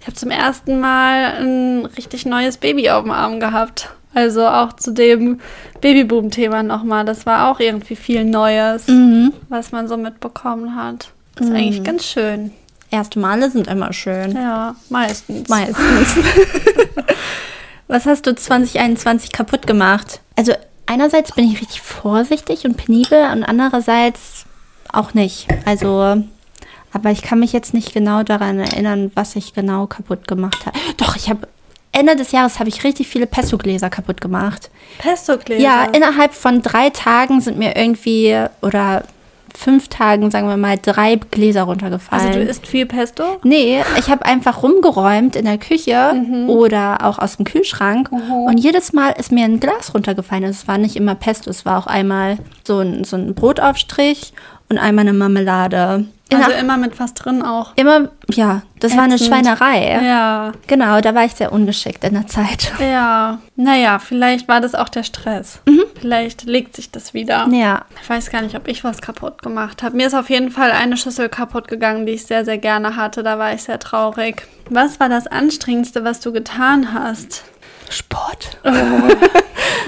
[0.00, 3.90] Ich habe zum ersten Mal ein richtig neues Baby auf dem Arm gehabt.
[4.14, 5.40] Also auch zu dem
[5.80, 7.04] Babyboom-Thema nochmal.
[7.04, 9.32] Das war auch irgendwie viel Neues, Mhm.
[9.48, 11.10] was man so mitbekommen hat.
[11.34, 12.52] Das ist eigentlich ganz schön.
[12.92, 14.36] Erste Male sind immer schön.
[14.36, 15.48] Ja, meistens.
[15.48, 16.16] Meistens.
[17.88, 20.20] Was hast du 2021 kaputt gemacht?
[20.36, 20.52] Also
[20.86, 24.44] einerseits bin ich richtig vorsichtig und penibel und andererseits
[24.92, 25.48] auch nicht.
[25.64, 26.22] Also,
[26.92, 30.78] aber ich kann mich jetzt nicht genau daran erinnern, was ich genau kaputt gemacht habe.
[30.96, 31.46] Doch, ich habe
[31.92, 34.70] Ende des Jahres habe ich richtig viele Pesto-Gläser kaputt gemacht.
[34.98, 35.62] Pesto-Gläser.
[35.62, 39.04] Ja, innerhalb von drei Tagen sind mir irgendwie oder
[39.56, 42.26] fünf Tagen, sagen wir mal, drei Gläser runtergefallen.
[42.28, 43.24] also du isst viel Pesto?
[43.42, 46.14] Nee, ich habe einfach rumgeräumt in der Küche
[46.46, 50.44] oder auch aus dem Kühlschrank und jedes Mal ist mir ein Glas runtergefallen.
[50.44, 54.32] Es war nicht immer Pesto, es war auch einmal so ein, so ein Brotaufstrich
[54.70, 56.06] und einmal eine Marmelade.
[56.32, 57.72] Also immer mit was drin auch.
[57.74, 59.28] Immer, ja, das war eine Ätzend.
[59.30, 60.00] Schweinerei.
[60.04, 60.52] Ja.
[60.68, 62.72] Genau, da war ich sehr ungeschickt in der Zeit.
[62.80, 63.38] Ja.
[63.56, 65.60] Naja, vielleicht war das auch der Stress.
[66.00, 67.46] Vielleicht legt sich das wieder.
[67.50, 67.84] Ja.
[68.00, 69.96] Ich weiß gar nicht, ob ich was kaputt gemacht habe.
[69.96, 73.22] Mir ist auf jeden Fall eine Schüssel kaputt gegangen, die ich sehr, sehr gerne hatte.
[73.22, 74.46] Da war ich sehr traurig.
[74.70, 77.42] Was war das Anstrengendste, was du getan hast?
[77.90, 78.58] Sport.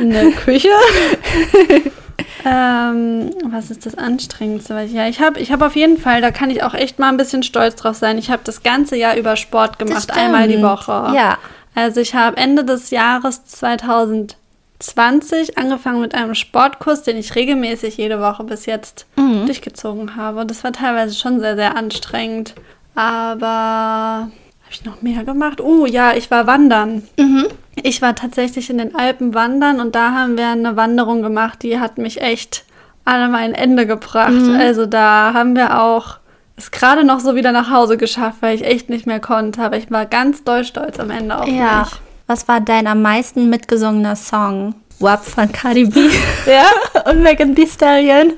[0.01, 0.69] In der Küche?
[2.45, 4.81] ähm, was ist das Anstrengendste?
[4.85, 7.09] Ich- Ja, ich habe ich hab auf jeden Fall, da kann ich auch echt mal
[7.09, 8.19] ein bisschen stolz drauf sein.
[8.19, 11.13] Ich habe das ganze Jahr über Sport gemacht, einmal die Woche.
[11.15, 11.39] Ja.
[11.75, 18.21] Also ich habe Ende des Jahres 2020 angefangen mit einem Sportkurs, den ich regelmäßig jede
[18.21, 19.47] Woche bis jetzt Mhm.
[19.47, 20.45] durchgezogen habe.
[20.45, 22.55] Das war teilweise schon sehr, sehr anstrengend.
[22.95, 24.29] Aber
[24.73, 25.61] habe ich noch mehr gemacht?
[25.61, 27.03] Oh ja, ich war wandern.
[27.19, 27.47] Mhm.
[27.83, 31.79] Ich war tatsächlich in den Alpen wandern und da haben wir eine Wanderung gemacht, die
[31.79, 32.65] hat mich echt
[33.05, 34.31] an mein Ende gebracht.
[34.33, 34.57] Mhm.
[34.59, 36.17] Also da haben wir auch
[36.57, 39.63] es gerade noch so wieder nach Hause geschafft, weil ich echt nicht mehr konnte.
[39.63, 41.81] Aber ich war ganz doll stolz am Ende auf Ja.
[41.81, 42.01] mich.
[42.27, 44.75] Was war dein am meisten mitgesungener Song?
[45.01, 46.09] WAP von Cardi B
[46.47, 48.35] Ja, und Megan Thee Stallion.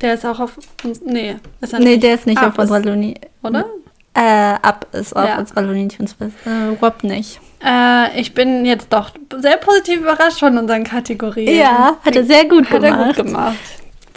[0.00, 1.00] der ist auch auf uns.
[1.04, 3.14] Nee, ist er Nee, der ist nicht Ab auf unserer Looney.
[3.42, 3.64] Oder?
[4.14, 4.20] Äh,
[4.62, 5.38] ab ist auf Ja.
[5.38, 6.34] unserer Looney Tunes List.
[6.44, 7.40] Äh, WAP nicht.
[7.64, 11.56] Äh, ich bin jetzt doch sehr positiv überrascht von unseren Kategorien.
[11.56, 13.16] Ja, hat er sehr gut Hat er gemacht.
[13.16, 13.56] gut gemacht.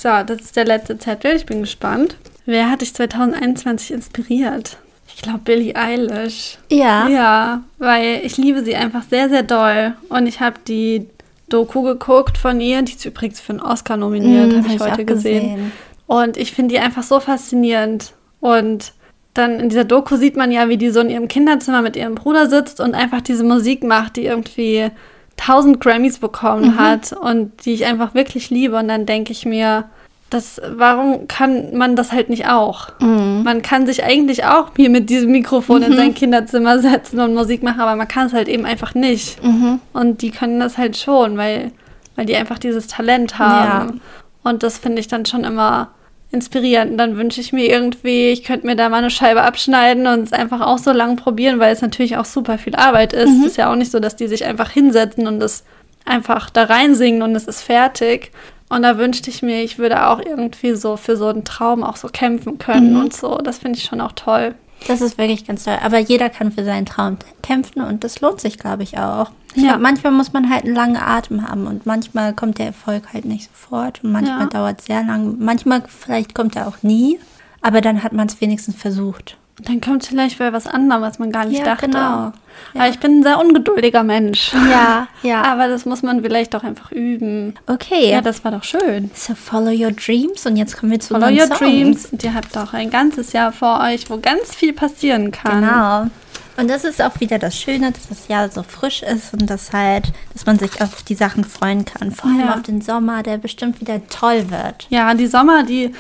[0.02, 1.36] So, das ist der letzte Zettel.
[1.36, 2.16] Ich bin gespannt.
[2.46, 4.78] Wer hat dich 2021 inspiriert?
[5.08, 6.58] Ich glaube Billie Eilish.
[6.72, 7.08] Ja.
[7.08, 9.94] Ja, weil ich liebe sie einfach sehr, sehr doll.
[10.10, 11.08] Und ich habe die
[11.50, 12.82] Doku geguckt von ihr.
[12.82, 15.72] Die ist übrigens für einen Oscar nominiert, Mhm, habe ich hab heute auch gesehen.
[16.08, 18.14] Und ich finde die einfach so faszinierend.
[18.40, 18.94] Und
[19.34, 22.16] dann in dieser Doku sieht man ja, wie die so in ihrem Kinderzimmer mit ihrem
[22.16, 24.92] Bruder sitzt und einfach diese Musik macht, die irgendwie
[25.38, 28.78] tausend Grammys bekommen hat und die ich einfach wirklich liebe.
[28.78, 29.86] Und dann denke ich mir,
[30.30, 32.90] das, warum kann man das halt nicht auch?
[33.00, 33.44] Mhm.
[33.44, 37.64] Man kann sich eigentlich auch hier mit diesem Mikrofon in sein Kinderzimmer setzen und Musik
[37.64, 39.44] machen, aber man kann es halt eben einfach nicht.
[39.44, 39.80] Mhm.
[39.94, 41.72] Und die können das halt schon, weil,
[42.16, 44.02] weil die einfach dieses Talent haben.
[44.44, 45.90] Und das finde ich dann schon immer
[46.34, 46.92] inspirierend.
[46.92, 50.24] Und dann wünsche ich mir irgendwie, ich könnte mir da mal eine Scheibe abschneiden und
[50.24, 53.30] es einfach auch so lang probieren, weil es natürlich auch super viel Arbeit ist.
[53.30, 55.64] Es ist ja auch nicht so, dass die sich einfach hinsetzen und es
[56.06, 58.32] einfach da reinsingen und es ist fertig.
[58.70, 61.96] Und da wünschte ich mir, ich würde auch irgendwie so für so einen Traum auch
[61.96, 63.38] so kämpfen können und so.
[63.38, 64.56] Das finde ich schon auch toll.
[64.88, 65.78] Das ist wirklich ganz toll.
[65.82, 69.32] Aber jeder kann für seinen Traum kämpfen und das lohnt sich, glaube ich, auch.
[69.56, 69.70] Ich Ja.
[69.74, 73.26] glaub, manchmal muss man halt einen langen Atem haben und manchmal kommt der Erfolg halt
[73.26, 74.46] nicht sofort und manchmal Ja.
[74.48, 75.36] dauert es sehr lang.
[75.40, 77.20] Manchmal vielleicht kommt er auch nie,
[77.62, 79.38] aber dann hat man es wenigstens versucht.
[79.60, 81.86] Dann kommt vielleicht bei was anderem, was man gar nicht Ja, dachte.
[81.88, 82.32] genau.
[82.74, 84.52] Aber ich bin ein sehr ungeduldiger Mensch.
[84.72, 85.44] Ja, ja.
[85.44, 87.54] Aber das muss man vielleicht auch einfach üben.
[87.68, 88.12] Okay.
[88.12, 89.12] Ja, das war doch schön.
[89.14, 91.60] so follow your dreams und jetzt kommen wir zu Follow unseren your Songs.
[91.72, 92.06] dreams.
[92.08, 95.62] Und ihr habt auch ein ganzes Jahr vor euch, wo ganz viel passieren kann.
[95.62, 96.08] Genau.
[96.56, 99.72] Und das ist auch wieder das Schöne, dass das Jahr so frisch ist und dass
[99.74, 102.12] halt, dass man sich auf die Sachen freuen kann.
[102.12, 102.54] Vor allem Ja.
[102.56, 104.86] auf den Sommer, der bestimmt wieder toll wird.
[104.90, 105.94] Ja, die Sommer, die,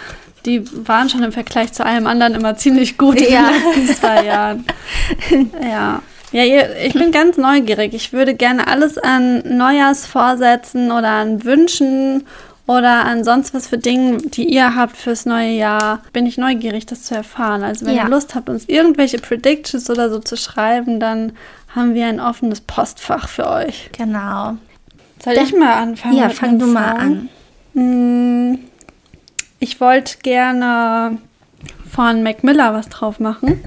[0.45, 3.49] die waren schon im Vergleich zu allem anderen immer ziemlich gut in Ja.
[3.49, 4.65] den letzten zwei Jahren.
[5.61, 6.01] ja.
[6.31, 6.43] Ja,
[6.83, 7.93] ich bin ganz neugierig.
[7.93, 12.25] Ich würde gerne alles an Neujahrsvorsätzen oder an Wünschen
[12.65, 16.85] oder an sonst was für Dinge, die ihr habt fürs neue Jahr, bin ich neugierig,
[16.87, 17.61] das zu erfahren.
[17.63, 18.03] Also wenn Ja.
[18.05, 21.33] ihr Lust habt, uns irgendwelche Predictions oder so zu schreiben, dann
[21.75, 23.89] haben wir ein offenes Postfach für euch.
[23.97, 24.57] Genau.
[25.23, 26.17] Soll Da- ich mal anfangen?
[26.17, 27.29] Ja, fang du mal Song?
[27.75, 28.51] an.
[28.53, 28.59] Mm,
[29.59, 31.17] Ich wollte gerne
[31.89, 33.63] von Mac Miller was drauf machen.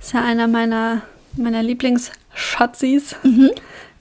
[0.00, 1.02] Ist ja einer meiner,
[1.36, 3.16] meiner Lieblingsschatzis.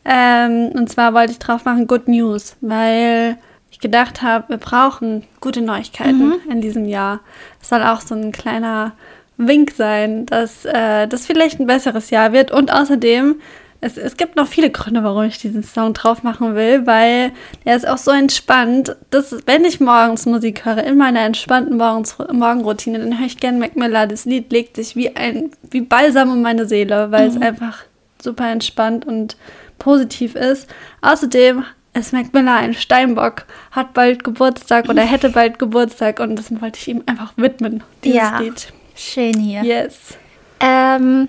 [0.05, 3.37] Ähm, und zwar wollte ich drauf machen Good News, weil
[3.71, 7.21] ich gedacht habe, wir brauchen gute Neuigkeiten in diesem Jahr.
[7.61, 8.91] Es soll auch so ein kleiner
[9.37, 12.51] Wink sein, dass äh, das vielleicht ein besseres Jahr wird.
[12.51, 13.41] Und außerdem,
[13.83, 17.31] es, es gibt noch viele Gründe, warum ich diesen Song drauf machen will, weil
[17.65, 22.17] er ist auch so entspannt, dass wenn ich morgens Musik höre, in meiner entspannten Morgens
[22.31, 24.07] Morgenroutine, dann höre ich gerne Mac Miller.
[24.07, 27.79] Das Lied legt sich wie ein wie Balsam um meine Seele, weil es einfach
[28.21, 29.35] super entspannt und
[29.79, 30.69] positiv ist.
[31.01, 36.49] Außerdem ist Mac Miller ein Steinbock, hat bald Geburtstag oder hätte bald Geburtstag und das
[36.61, 38.39] wollte ich ihm einfach widmen, dieses Ja.
[38.39, 38.67] Lied.
[38.95, 39.63] Schön hier.
[39.63, 40.17] Yes.
[40.59, 41.27] Ähm,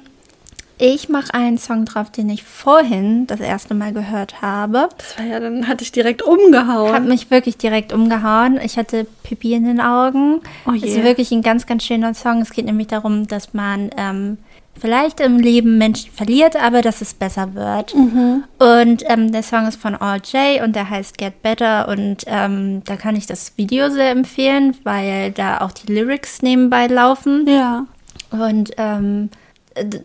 [0.79, 4.89] ich mache einen Song drauf, den ich vorhin das erste Mal gehört habe.
[4.99, 6.93] Das war ja, dann hatte ich direkt umgehauen.
[6.93, 8.59] Hat mich wirklich direkt umgehauen.
[8.63, 10.41] Ich hatte Pipi in den Augen.
[10.67, 10.89] Oh je.
[10.89, 12.41] ist wirklich ein ganz, ganz schöner Song.
[12.41, 14.39] Es geht nämlich darum, dass man ähm,
[14.79, 17.95] vielleicht im Leben Menschen verliert, aber dass es besser wird.
[17.95, 18.45] Mhm.
[18.59, 22.83] Und ähm, der Song ist von All J und der heißt Get Better und ähm,
[22.85, 27.47] da kann ich das Video sehr empfehlen, weil da auch die Lyrics nebenbei laufen.
[27.47, 27.87] Ja.
[28.31, 29.31] Und ähm,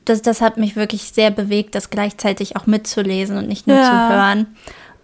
[0.05, 3.84] das, das hat mich wirklich sehr bewegt, das gleichzeitig auch mitzulesen und nicht nur Ja.
[3.84, 4.47] zu hören.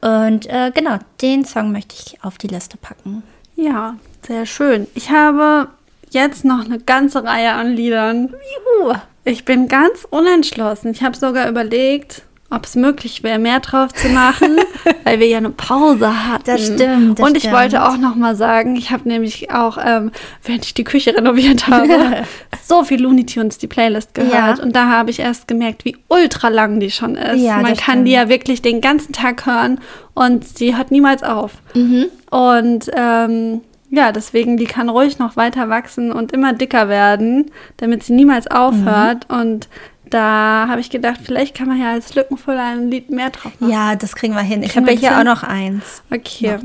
[0.01, 3.23] Und äh, genau, den Song möchte ich auf die Liste packen.
[3.55, 3.95] Ja,
[4.27, 4.87] sehr schön.
[4.93, 5.69] Ich habe
[6.11, 8.33] jetzt noch eine ganze Reihe an Liedern.
[8.79, 8.93] Juhu.
[9.23, 10.91] Ich bin ganz unentschlossen.
[10.91, 12.21] Ich habe sogar überlegt,
[12.55, 14.57] ob es möglich wäre, mehr drauf zu machen,
[15.03, 16.43] weil wir ja eine Pause hatten.
[16.45, 17.55] Das stimmt, das Und ich stimmt.
[17.55, 20.11] wollte auch noch mal sagen, ich habe nämlich auch, ähm,
[20.43, 22.23] während ich die Küche renoviert habe,
[22.63, 24.57] so viel Looney Tunes die Playlist gehört.
[24.57, 24.63] Ja.
[24.63, 27.41] Und da habe ich erst gemerkt, wie ultra lang die schon ist.
[27.41, 28.23] Ja, Man kann die stimmt.
[28.23, 29.79] ja wirklich den ganzen Tag hören
[30.13, 31.51] und sie hört niemals auf.
[31.73, 32.05] Mhm.
[32.31, 38.03] Und ähm, ja, deswegen, die kann ruhig noch weiter wachsen und immer dicker werden, damit
[38.03, 39.29] sie niemals aufhört.
[39.29, 39.39] Mhm.
[39.39, 39.69] Und
[40.09, 43.71] da habe ich gedacht, vielleicht kann man ja als Lückenfüller ein Lied mehr drauf machen.
[43.71, 44.63] Ja, das kriegen wir hin.
[44.63, 45.27] Ich habe wir hier das auch hin?
[45.27, 46.03] noch eins.
[46.13, 46.59] Okay.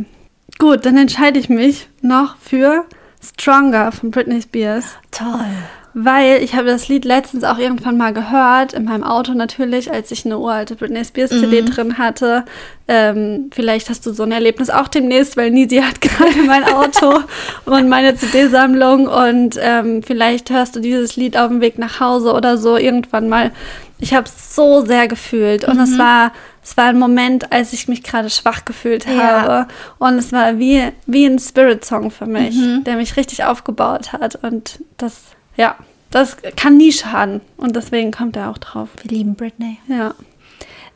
[0.59, 2.85] Gut, dann entscheide ich mich noch für
[3.23, 4.97] Stronger von Britney Spears.
[5.11, 5.47] Toll.
[5.93, 10.11] Weil ich habe das Lied letztens auch irgendwann mal gehört, in meinem Auto natürlich, als
[10.13, 12.45] ich eine uralte Britney Spears CD drin hatte.
[12.87, 17.21] Ähm, vielleicht hast du so ein Erlebnis auch demnächst, weil Nisi hat gerade mein Auto
[17.65, 22.33] und meine CD-Sammlung und ähm, vielleicht hörst du dieses Lied auf dem Weg nach Hause
[22.35, 23.51] oder so irgendwann mal.
[23.99, 25.65] Ich habe es so sehr gefühlt.
[25.65, 26.33] Und es war
[26.63, 29.43] es war ein Moment, als ich mich gerade schwach gefühlt Ja.
[29.43, 29.69] habe.
[29.99, 34.37] Und es war wie wie ein Spirit-Song für mich, der mich richtig aufgebaut hat.
[34.43, 35.21] Und das
[35.57, 35.77] ja,
[36.11, 37.41] das kann nie schaden.
[37.57, 38.89] Und deswegen kommt er auch drauf.
[39.03, 39.79] Wir lieben Britney.
[39.89, 40.15] Ja.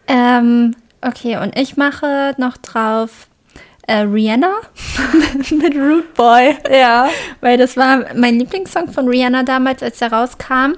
[0.06, 3.28] Ähm, okay, und ich mache noch drauf
[3.86, 4.52] äh, Rihanna
[5.50, 6.56] mit Root Boy.
[6.70, 7.08] Ja.
[7.40, 10.74] Weil das war mein Lieblingssong von Rihanna damals, als der rauskam.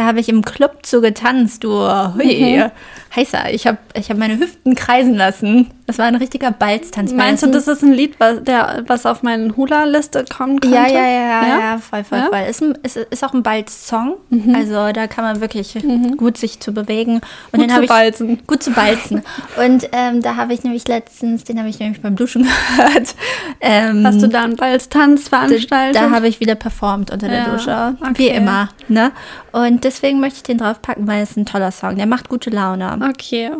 [0.00, 1.72] Da habe ich im Club zu getanzt, du.
[1.72, 2.56] Hui.
[2.56, 2.70] Mhm.
[3.14, 5.66] Heißer, ich habe ich hab meine Hüften kreisen lassen.
[5.88, 7.12] Das war ein richtiger Balztanz.
[7.12, 10.76] Meinst du, das ist ein Lied, was, der, was auf meine Hula-Liste kommen könnte?
[10.76, 12.24] Ja, ja, ja, ja, ja, voll, voll, Ja?
[12.26, 12.28] Mhm.
[12.30, 12.42] voll.
[12.48, 14.14] Ist, ein, ist, ist auch ein Balz-Song.
[14.54, 15.76] Also da kann man wirklich
[16.16, 17.20] gut sich zu bewegen.
[17.50, 18.38] Und Gut zu ich, balzen.
[18.46, 19.22] Gut zu balzen.
[19.66, 22.42] Und ähm, da habe ich nämlich letztens, den habe ich nämlich beim Duschen
[22.76, 23.16] gehört.
[23.60, 26.00] Ähm, Hast du da einen Balztanz veranstaltet?
[26.00, 27.96] da habe ich wieder performt unter der Ja, Dusche.
[28.00, 28.12] okay.
[28.16, 28.68] Wie immer.
[28.86, 29.10] Ne?
[29.50, 31.96] Und deswegen möchte ich den draufpacken, weil es ein toller Song.
[31.96, 32.98] Der macht gute Laune.
[33.10, 33.50] Okay.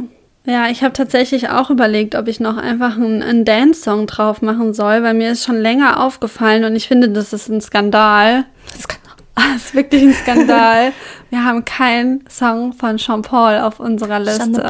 [0.46, 4.72] Ja, ich habe tatsächlich auch überlegt, ob ich noch einfach einen, einen Dance-Song drauf machen
[4.72, 8.44] soll, weil mir ist schon länger aufgefallen und ich finde, das ist ein Skandal.
[8.72, 9.00] Das kann
[9.34, 10.92] Das ist wirklich ein Skandal.
[11.30, 14.42] Wir haben keinen Song von Sean Paul auf unserer Liste.
[14.42, 14.62] Stand the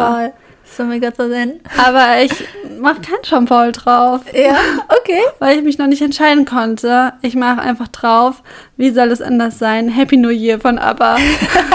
[0.71, 0.77] ball.
[0.77, 1.61] So mega denn.
[1.79, 2.33] Aber ich
[2.81, 4.23] mache kein Sean Paul drauf.
[4.33, 4.57] Ja,
[5.01, 5.23] okay.
[5.39, 7.12] Weil ich mich noch nicht entscheiden konnte.
[7.23, 8.43] Ich mache einfach drauf,
[8.77, 9.89] wie soll es anders sein?
[9.89, 11.18] Happy New Year von ABBA.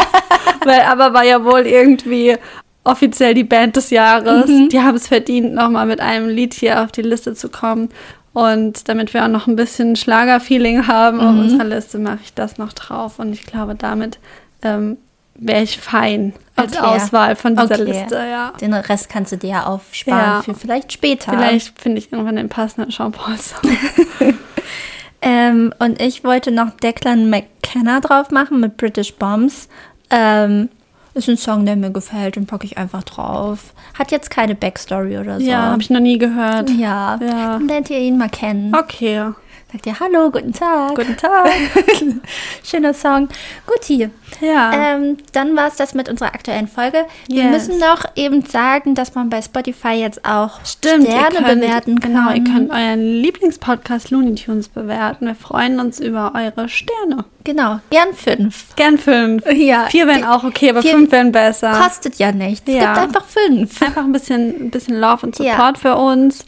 [0.65, 2.37] Weil ABBA war ja wohl irgendwie
[2.83, 4.45] offiziell die Band des Jahres.
[4.45, 7.89] Die haben es verdient, nochmal mit einem Lied hier auf die Liste zu kommen.
[8.33, 12.57] Und damit wir auch noch ein bisschen Schlagerfeeling haben auf unserer Liste, mache ich das
[12.57, 13.17] noch drauf.
[13.17, 14.19] Und ich glaube, damit
[14.61, 14.97] ähm,
[15.35, 16.85] wäre ich fein als Okay.
[16.85, 17.83] Auswahl von dieser Okay.
[17.83, 18.15] Liste.
[18.15, 18.53] Ja.
[18.61, 20.41] Den Rest kannst du dir ja aufsparen Ja.
[20.41, 21.31] für vielleicht später.
[21.31, 23.69] Vielleicht finde ich irgendwann den passenden Sean Paul-Song.
[25.21, 29.67] Ähm, und ich wollte noch Declan McKenna drauf machen mit British Bombs.
[30.11, 30.69] Ähm,
[31.15, 33.73] ist ein Song, der mir gefällt, den packe ich einfach drauf.
[33.97, 35.45] Hat jetzt keine Backstory oder so.
[35.45, 36.69] Ja, habe ich noch nie gehört.
[36.69, 37.17] ja.
[37.21, 37.53] Ja.
[37.53, 38.75] Dann lernt ihr ihn mal kennen.
[38.75, 39.31] Okay.
[39.75, 40.95] Sagt ihr Hallo, guten Tag.
[40.95, 41.49] Guten Tag.
[42.63, 43.27] Schöner Song.
[43.67, 44.09] Guti.
[44.39, 44.71] Ja.
[44.95, 47.05] Ähm, dann war es das mit unserer aktuellen Folge.
[47.27, 47.67] Wir Yes.
[47.67, 52.13] müssen noch eben sagen, dass man bei Spotify jetzt auch Stimmt, Sterne könnt, bewerten kann.
[52.13, 55.25] Genau, ihr könnt euren Lieblingspodcast Looney Tunes bewerten.
[55.27, 57.25] Wir freuen uns über eure Sterne.
[57.43, 58.73] Genau, gern fünf.
[58.77, 59.43] Gern fünf.
[59.51, 59.87] Ja.
[59.87, 61.71] Vier wären auch okay, aber fünf wären besser.
[61.83, 62.63] Kostet ja nichts.
[62.65, 62.93] Es Ja.
[62.93, 63.81] gibt einfach fünf.
[63.81, 65.55] Einfach ein bisschen, ein bisschen Love und Ja.
[65.55, 66.45] Support für uns.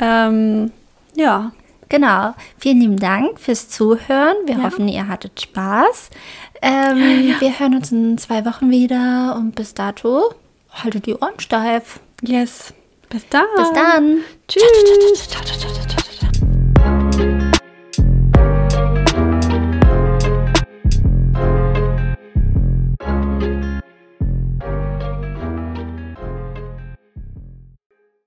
[0.00, 0.72] Ähm,
[1.14, 1.52] ja.
[1.88, 2.34] Genau.
[2.58, 4.36] Vielen lieben Dank fürs Zuhören.
[4.46, 4.62] Wir Ja.
[4.64, 6.10] hoffen, ihr hattet Spaß.
[6.62, 10.32] Ähm, Wir hören uns in zwei Wochen wieder und bis dato
[10.72, 12.00] haltet die Ohren steif.
[12.22, 12.72] Yes.
[13.10, 13.44] Bis dann.
[13.56, 14.18] Bis dann.
[14.48, 15.28] Tschüss.